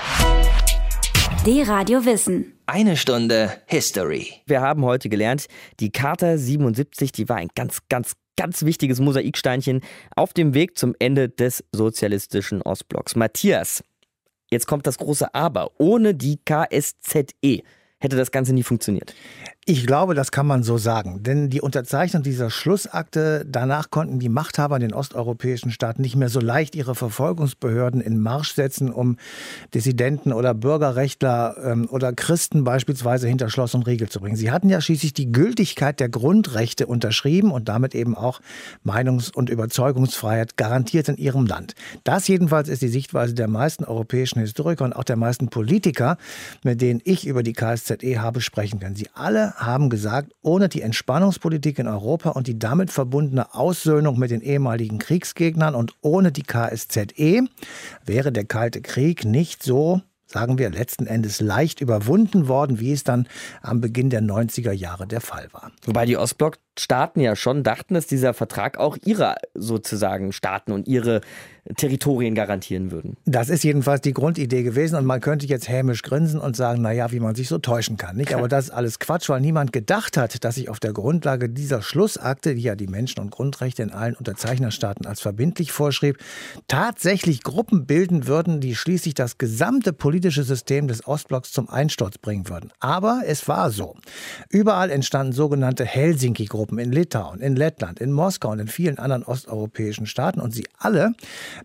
D-Radio 1.47 2.05
Wissen. 2.05 2.59
Eine 2.67 2.97
Stunde 2.97 3.53
History. 3.67 4.33
Wir 4.47 4.61
haben 4.61 4.85
heute 4.85 5.09
gelernt, 5.09 5.47
die 5.81 5.91
Charta 5.91 6.37
77, 6.37 7.13
die 7.13 7.29
war 7.29 7.37
ein 7.37 7.49
ganz, 7.55 7.79
ganz, 7.89 8.15
ganz 8.37 8.65
wichtiges 8.65 9.01
Mosaiksteinchen 9.01 9.81
auf 10.15 10.33
dem 10.33 10.53
Weg 10.53 10.77
zum 10.77 10.95
Ende 10.99 11.29
des 11.29 11.65
sozialistischen 11.73 12.61
Ostblocks. 12.63 13.17
Matthias, 13.17 13.83
jetzt 14.51 14.67
kommt 14.67 14.87
das 14.87 14.99
große 14.99 15.33
Aber. 15.35 15.71
Ohne 15.79 16.15
die 16.15 16.39
KSZE 16.45 17.63
hätte 18.01 18.17
das 18.17 18.31
Ganze 18.31 18.53
nie 18.53 18.63
funktioniert. 18.63 19.15
Ich 19.71 19.87
glaube, 19.87 20.15
das 20.15 20.33
kann 20.33 20.47
man 20.47 20.63
so 20.63 20.79
sagen. 20.79 21.23
Denn 21.23 21.51
die 21.51 21.61
Unterzeichnung 21.61 22.23
dieser 22.23 22.49
Schlussakte, 22.49 23.45
danach 23.47 23.91
konnten 23.91 24.19
die 24.19 24.31
Machthaber 24.31 24.77
in 24.77 24.81
den 24.81 24.95
osteuropäischen 24.95 25.71
Staaten 25.71 26.01
nicht 26.01 26.17
mehr 26.17 26.31
so 26.31 26.41
leicht 26.41 26.75
ihre 26.75 26.95
Verfolgungsbehörden 26.95 28.01
in 28.01 28.19
Marsch 28.19 28.55
setzen, 28.55 28.91
um 28.91 29.19
Dissidenten 29.75 30.33
oder 30.33 30.55
Bürgerrechtler 30.55 31.55
ähm, 31.63 31.87
oder 31.91 32.15
Christen 32.15 32.65
beispielsweise 32.65 33.29
hinter 33.29 33.51
Schloss 33.51 33.75
und 33.75 33.87
Riegel 33.87 34.09
zu 34.09 34.21
bringen. 34.21 34.37
Sie 34.37 34.51
hatten 34.51 34.71
ja 34.71 34.81
schließlich 34.81 35.13
die 35.13 35.33
Gültigkeit 35.33 36.01
der 36.01 36.09
Grundrechte 36.09 36.87
unterschrieben 36.87 37.51
und 37.51 37.69
damit 37.69 37.95
eben 37.95 38.17
auch 38.17 38.41
Meinungs- 38.87 39.31
und 39.31 39.51
Überzeugungsfreiheit 39.51 40.57
garantiert 40.57 41.11
in 41.11 41.19
ihrem 41.19 41.45
Land. 41.45 41.75
Das 42.05 42.27
jedenfalls 42.27 42.71
ist 42.71 42.81
die 42.81 42.89
Sichtweise 42.89 43.35
der 43.35 43.49
meisten 43.49 43.85
europäischen 43.85 44.41
Historiker 44.41 44.87
und 44.87 44.95
auch 44.95 45.05
der 45.05 45.17
meisten 45.17 45.49
Politiker, 45.51 46.17
mit 46.65 46.81
denen 46.81 47.03
ich 47.05 47.27
über 47.27 47.43
die 47.43 47.53
KSZE 47.53 48.23
habe 48.23 48.41
sprechen 48.41 48.81
können. 48.81 48.97
Sie 48.97 49.09
alle 49.13 49.58
haben 49.59 49.91
gesagt, 49.91 50.33
ohne 50.43 50.69
die 50.69 50.83
Entspannungspolitik 50.83 51.79
in 51.79 51.89
Europa 51.89 52.31
und 52.31 52.47
die 52.47 52.59
damit 52.59 52.91
verbundene 52.91 53.55
Aussöhnung 53.55 54.19
mit 54.19 54.31
den 54.31 54.41
ehemaligen 54.41 54.99
Kriegsgegnern 54.99 55.75
und 55.75 55.95
ohne 56.01 56.33
die 56.33 56.43
KSZE 56.43 57.47
wäre 58.05 58.33
der 58.33 58.45
Kalte 58.45 58.81
Krieg 58.81 59.25
nicht 59.25 59.63
so 59.63 60.01
sagen 60.29 60.59
wir, 60.59 60.71
letzten 60.71 61.07
Endes 61.07 61.41
leicht 61.41 61.81
überwunden 61.81 62.49
worden, 62.49 62.81
wie 62.81 62.93
es 62.93 63.03
dann 63.03 63.27
am 63.63 63.81
Beginn 63.81 64.11
der 64.11 64.23
90er 64.23 64.73
Jahre 64.73 65.07
der 65.07 65.21
Fall 65.21 65.49
war. 65.53 65.73
Wobei 65.87 66.05
die 66.05 66.19
Ostblock-Staaten 66.19 67.21
ja 67.21 67.35
schon 67.35 67.63
dachten, 67.63 67.95
dass 67.95 68.07
dieser 68.07 68.35
Vertrag 68.35 68.79
auch 68.79 68.99
ihre 69.05 69.37
sozusagen 69.55 70.33
Staaten 70.33 70.73
und 70.73 70.87
ihre 70.87 71.23
Territorien 71.77 72.35
garantieren 72.35 72.91
würden. 72.91 73.17
Das 73.25 73.49
ist 73.49 73.63
jedenfalls 73.63 74.01
die 74.01 74.15
Grundidee 74.15 74.63
gewesen 74.63 74.97
und 74.97 75.05
man 75.05 75.21
könnte 75.21 75.47
jetzt 75.47 75.69
hämisch 75.69 76.03
grinsen 76.03 76.41
und 76.41 76.57
sagen, 76.57 76.81
naja, 76.83 77.11
wie 77.13 77.21
man 77.21 77.35
sich 77.35 77.49
so 77.49 77.59
täuschen 77.59 77.97
kann. 77.97 78.17
Nicht? 78.17 78.35
Aber 78.35 78.49
das 78.49 78.67
ist 78.67 78.71
alles 78.71 78.99
Quatsch, 78.99 79.29
weil 79.29 79.41
niemand 79.41 79.73
gedacht 79.73 80.17
hat, 80.17 80.45
dass 80.45 80.55
sich 80.55 80.69
auf 80.69 80.81
der 80.81 80.93
Grundlage 80.93 81.49
dieser 81.49 81.83
Schlussakte, 81.83 82.55
die 82.55 82.63
ja 82.63 82.75
die 82.75 82.87
Menschen- 82.87 83.21
und 83.21 83.31
Grundrechte 83.31 83.83
in 83.83 83.93
allen 83.93 84.15
Unterzeichnerstaaten 84.15 85.07
als 85.07 85.21
verbindlich 85.21 85.73
vorschrieb, 85.73 86.19
tatsächlich 86.69 87.43
Gruppen 87.43 87.87
bilden 87.87 88.27
würden, 88.27 88.61
die 88.61 88.75
schließlich 88.75 89.15
das 89.15 89.39
gesamte 89.39 89.93
politische 89.93 90.18
System 90.21 90.89
des 90.89 91.07
Ostblocks 91.07 91.53
zum 91.53 91.69
Einsturz 91.69 92.19
bringen 92.19 92.49
würden. 92.49 92.73
Aber 92.81 93.23
es 93.27 93.47
war 93.49 93.71
so. 93.71 93.97
Überall 94.51 94.91
entstanden 94.91 95.33
sogenannte 95.33 95.85
Helsinki-Gruppen 95.85 96.79
in 96.79 96.93
Litauen, 96.93 97.41
in 97.41 97.57
Lettland, 97.57 98.01
in 98.01 98.13
Moskau 98.13 98.51
und 98.51 98.59
in 98.59 98.69
vielen 98.69 98.99
anderen 98.99 99.23
osteuropäischen 99.23 100.07
Staaten 100.07 100.41
und 100.41 100.55
sie 100.55 100.67
alle 100.79 101.13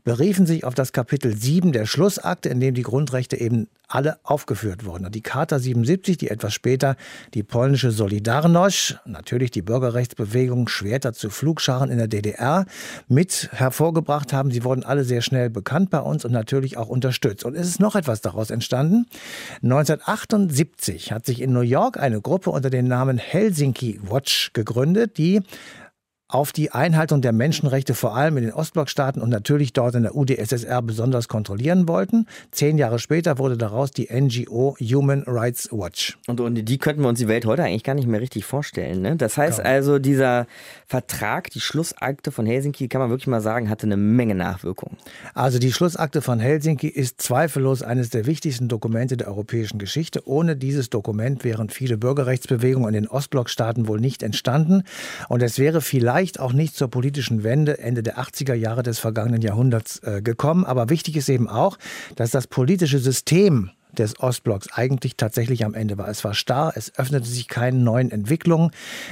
beriefen 0.04 0.46
sich 0.46 0.63
auf 0.63 0.76
das 0.76 0.94
Kapitel 0.94 1.36
7 1.36 1.72
der 1.72 1.86
Schlussakte, 1.86 2.50
in 2.50 2.60
dem 2.60 2.76
die 2.76 2.84
Grundrechte 2.84 3.38
eben 3.38 3.68
alle 3.94 4.18
aufgeführt 4.24 4.86
wurden. 4.86 5.06
Und 5.06 5.16
die 5.16 5.22
Charta 5.22 5.60
77, 5.60 6.18
die 6.18 6.30
etwas 6.30 6.54
später 6.54 6.96
die 7.34 7.44
polnische 7.44 7.90
Solidarność, 7.90 8.98
natürlich 9.06 9.52
die 9.52 9.62
Bürgerrechtsbewegung 9.62 10.68
Schwerter 10.68 11.14
zu 11.14 11.30
Flugscharen 11.30 11.92
in 11.92 11.98
der 11.98 12.08
DDR 12.08 12.66
mit 13.08 13.50
hervorgebracht 13.52 14.34
haben, 14.34 14.52
sie 14.52 14.64
wurden 14.64 14.84
alle 14.84 15.04
sehr 15.04 15.22
schnell 15.22 15.50
bekannt 15.50 15.92
bei 15.92 16.00
uns 16.00 16.26
und 16.26 16.32
natürlich 16.32 16.78
auch 16.78 16.90
unterstützt. 16.90 17.46
Und 17.46 17.56
es 17.56 17.68
ist 17.68 17.80
noch 17.80 17.96
etwas 17.96 18.22
daraus 18.22 18.50
entstanden. 18.50 19.06
1978 19.62 21.12
hat 21.12 21.26
sich 21.26 21.42
in 21.42 21.54
New 21.54 21.62
York 21.62 22.00
eine 22.00 22.20
Gruppe 22.20 22.50
unter 22.50 22.70
dem 22.70 22.88
Namen 22.88 23.18
Helsinki 23.18 24.00
Watch 24.04 24.52
gegründet, 24.54 25.18
die 25.18 25.42
auf 26.34 26.52
die 26.52 26.72
Einhaltung 26.72 27.22
der 27.22 27.32
Menschenrechte 27.32 27.93
vor 27.93 28.15
allem 28.15 28.38
in 28.38 28.43
den 28.46 28.54
Ostblockstaaten 28.54 29.22
und 29.22 29.30
natürlich 29.30 29.72
dort 29.72 29.93
in 29.93 30.02
der 30.02 30.15
UdSSR 30.15 30.82
besonders 30.82 31.28
kontrollieren 31.28 31.88
wollten. 31.88 32.26
Zehn 32.50 32.80
Jahre 32.80 32.98
später 32.98 33.38
wurde 33.38 33.56
daraus 33.56 33.91
die 33.91 34.10
NGO 34.12 34.76
Human 34.80 35.24
Rights 35.28 35.69
Watch. 35.72 36.17
Und 36.26 36.41
ohne 36.41 36.63
die 36.63 36.80
könnten 36.80 37.04
wir 37.04 37.10
uns 37.10 37.19
die 37.19 37.28
Welt 37.28 37.46
heute 37.46 37.63
eigentlich 37.63 37.84
gar 37.84 37.93
nicht 37.93 38.08
mehr 38.08 38.19
richtig 38.19 38.46
vorstellen. 38.46 39.04
Ne? 39.04 39.15
Das 39.15 39.38
heißt 39.38 39.58
Kaum. 39.58 39.67
also, 39.67 40.00
dieser 40.00 40.48
Vertrag, 40.88 41.52
die 41.52 41.60
Schlussakte 41.60 42.32
von 42.32 42.48
Helsinki, 42.48 42.88
kann 42.88 43.00
man 43.00 43.12
wirklich 43.12 43.28
mal 43.28 43.41
sagen, 43.41 43.69
hatte 43.69 43.86
eine 43.86 43.98
Menge 43.98 44.34
Nachwirkungen. 44.34 44.98
Also 45.36 45.60
die 45.60 45.72
Schlussakte 45.72 46.24
von 46.24 46.39
Helsinki 46.39 46.88
ist 46.88 47.22
zweifellos 47.22 47.84
eines 47.84 48.10
der 48.10 48.26
wichtigsten 48.26 48.69
Dokumente 48.69 49.17
der 49.17 49.28
europäischen 49.28 49.78
Geschichte. 49.78 50.28
Ohne 50.28 50.56
dieses 50.56 50.89
Dokument 50.89 51.43
wären 51.43 51.69
viele 51.69 51.98
Bürgerrechtsbewegungen 51.98 52.96
in 52.96 53.04
den 53.04 53.08
Ostblockstaaten 53.08 53.88
wohl 53.88 54.00
nicht 54.00 54.24
entstanden. 54.24 54.82
Und 55.30 55.43
es 55.43 55.60
wäre 55.60 55.82
vielleicht 55.82 56.23
vielleicht 56.24 56.40
auch 56.40 56.54
nicht 56.54 56.78
zur 56.78 56.88
politischen 56.88 57.44
Wende 57.44 57.80
Ende 57.80 58.02
der 58.02 58.18
80er 58.18 58.54
Jahre 58.54 58.82
des 58.82 58.98
vergangenen 58.98 59.42
Jahrhunderts 59.42 60.00
äh, 60.04 60.22
gekommen. 60.22 60.64
Aber 60.64 60.90
wichtig 60.90 61.18
ist 61.18 61.28
eben 61.28 61.50
auch, 61.50 61.78
dass 62.16 62.32
das 62.32 62.47
politische 62.47 63.00
System 63.00 63.72
des 63.98 64.20
Ostblocks 64.20 64.72
eigentlich 64.74 65.16
tatsächlich 65.18 65.66
am 65.66 65.74
Ende 65.74 65.98
war. 65.98 66.08
Es 66.08 66.24
war 66.24 66.34
starr, 66.34 66.74
es 66.76 66.98
öffnete 66.98 67.28
sich 67.28 67.48
keinen 67.48 67.84
neuen 67.84 68.12
Entwicklungen. 68.12 68.72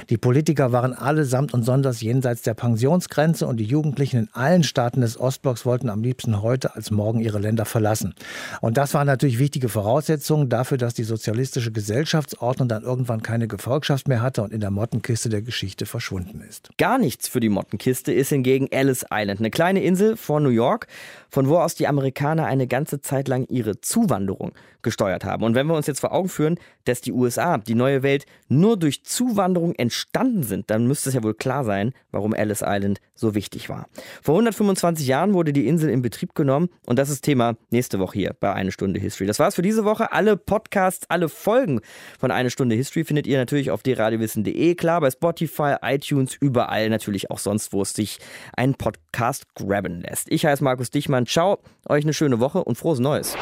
Die 0.10 0.18
Politiker 0.18 0.72
waren 0.72 0.94
allesamt 0.94 1.54
und 1.54 1.64
sonders 1.64 2.02
jenseits 2.02 2.42
der 2.42 2.54
Pensionsgrenze 2.54 3.48
und 3.48 3.58
die 3.58 3.66
Jugendlichen 3.66 4.22
in 4.22 4.30
allen 4.34 4.64
Staaten 4.64 5.02
des 5.02 5.20
Ostblocks 5.20 5.66
wollten 5.66 5.90
am 5.90 6.02
liebsten 6.02 6.42
heute 6.42 6.76
als 6.76 6.92
morgen 6.92 7.20
ihre 7.20 7.40
Länder 7.40 7.66
verlassen. 7.66 8.14
Und 8.62 8.78
das 8.78 8.94
waren 8.94 9.08
natürlich 9.08 9.40
wichtige 9.40 9.70
Voraussetzungen 9.70 10.50
dafür, 10.50 10.78
dass 10.78 10.94
die 10.94 11.04
sozialistische 11.04 11.72
Gesellschaftsordnung 11.72 12.68
dann 12.68 12.84
irgendwann 12.84 13.22
keine 13.22 13.48
Gefolgschaft 13.48 14.08
mehr 14.08 14.22
hatte 14.22 14.42
und 14.44 14.54
in 14.54 14.62
der 14.62 14.72
Mottenkiste 14.72 15.30
der 15.30 15.42
Geschichte 15.42 15.86
verschwunden 15.86 16.42
ist. 16.48 16.70
Gar 16.78 16.98
nichts 16.98 17.28
für 17.28 17.40
die 17.40 17.50
Mottenkiste 17.50 18.12
ist 18.12 18.30
hingegen 18.30 18.68
Ellis 18.72 19.06
Island, 19.12 19.40
eine 19.40 19.52
kleine 19.52 19.84
Insel 19.84 20.18
vor 20.18 20.40
New 20.40 20.50
York, 20.50 20.88
von 21.30 21.48
wo 21.48 21.58
aus 21.58 21.76
die 21.76 21.88
Amerikaner 21.88 22.46
eine 22.46 22.68
ganze 22.68 23.02
Zeit 23.02 23.28
lang 23.28 23.46
ihre 23.50 23.80
Zuwanderung 23.82 24.54
gesteuert 24.84 25.26
haben. 25.26 25.44
Und 25.44 25.56
wenn 25.56 25.68
wir 25.68 25.76
uns 25.76 25.88
jetzt 25.88 26.00
vor 26.00 26.12
Augen 26.12 26.30
führen, 26.30 26.60
dass 26.86 27.02
die 27.02 27.12
USA, 27.12 27.58
die 27.58 27.76
neue 27.76 28.04
Welt, 28.04 28.26
nur 28.48 28.78
durch 28.78 29.04
Zuwanderung 29.04 29.74
entstanden 29.76 30.44
sind, 30.44 30.70
dann 30.70 30.88
müsste 30.88 31.10
es 31.10 31.16
ja 31.16 31.24
wohl 31.24 31.34
klar 31.34 31.64
sein, 31.64 31.94
warum 32.12 32.34
Ellis 32.34 32.64
Island 32.66 33.00
so 33.16 33.36
wichtig 33.36 33.70
war. 33.70 33.88
Vor 34.22 34.36
125 34.36 35.08
Jahren 35.08 35.34
wurde 35.34 35.54
die 35.54 35.68
Insel 35.68 35.90
in 35.90 36.02
Betrieb 36.02 36.36
genommen 36.36 36.70
und 36.86 36.98
das 36.98 37.10
ist 37.10 37.22
Thema 37.22 37.56
nächste 37.70 38.00
Woche 38.00 38.14
hier 38.14 38.36
bei 38.40 38.54
Eine 38.54 38.72
Stunde 38.72 39.00
History. 39.00 39.28
Das 39.28 39.40
war's 39.40 39.56
für 39.56 39.62
diese 39.62 39.86
Woche. 39.86 40.12
Alle 40.12 40.38
Podcasts, 40.38 41.06
alle 41.10 41.30
Folgen 41.30 41.82
von 42.20 42.32
Eine 42.32 42.50
Stunde 42.50 42.76
History 42.76 43.04
findet 43.04 43.28
ihr 43.28 43.38
natürlich 43.38 43.72
auf 43.72 43.84
dradiowissen.de, 43.84 44.76
klar 44.76 45.02
bei 45.02 45.12
Spotify, 45.12 45.76
iTunes, 45.82 46.36
überall 46.40 46.90
natürlich 46.90 47.32
auch 47.32 47.40
sonst, 47.40 47.74
wo 47.74 47.84
es 47.84 47.94
sich 47.94 48.20
einen 48.56 48.76
Podcast 48.76 49.54
graben 49.56 50.02
lässt. 50.02 50.32
Ich 50.32 50.46
heiße 50.46 50.64
Markus 50.64 50.90
Dichmann. 50.90 51.26
Ciao, 51.26 51.60
euch 51.88 52.04
eine 52.04 52.14
schöne 52.14 52.40
Woche 52.40 52.64
und 52.64 52.78
frohes 52.78 53.00
Neues. 53.00 53.36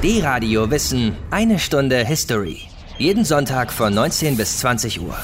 D-Radio 0.00 0.70
Wissen, 0.70 1.16
eine 1.32 1.58
Stunde 1.58 2.06
History. 2.06 2.60
Jeden 2.98 3.24
Sonntag 3.24 3.72
von 3.72 3.92
19 3.92 4.36
bis 4.36 4.58
20 4.58 5.00
Uhr. 5.00 5.16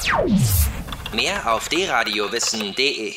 Mehr 1.13 1.53
auf 1.53 1.69
dradiowissen.de 1.69 3.13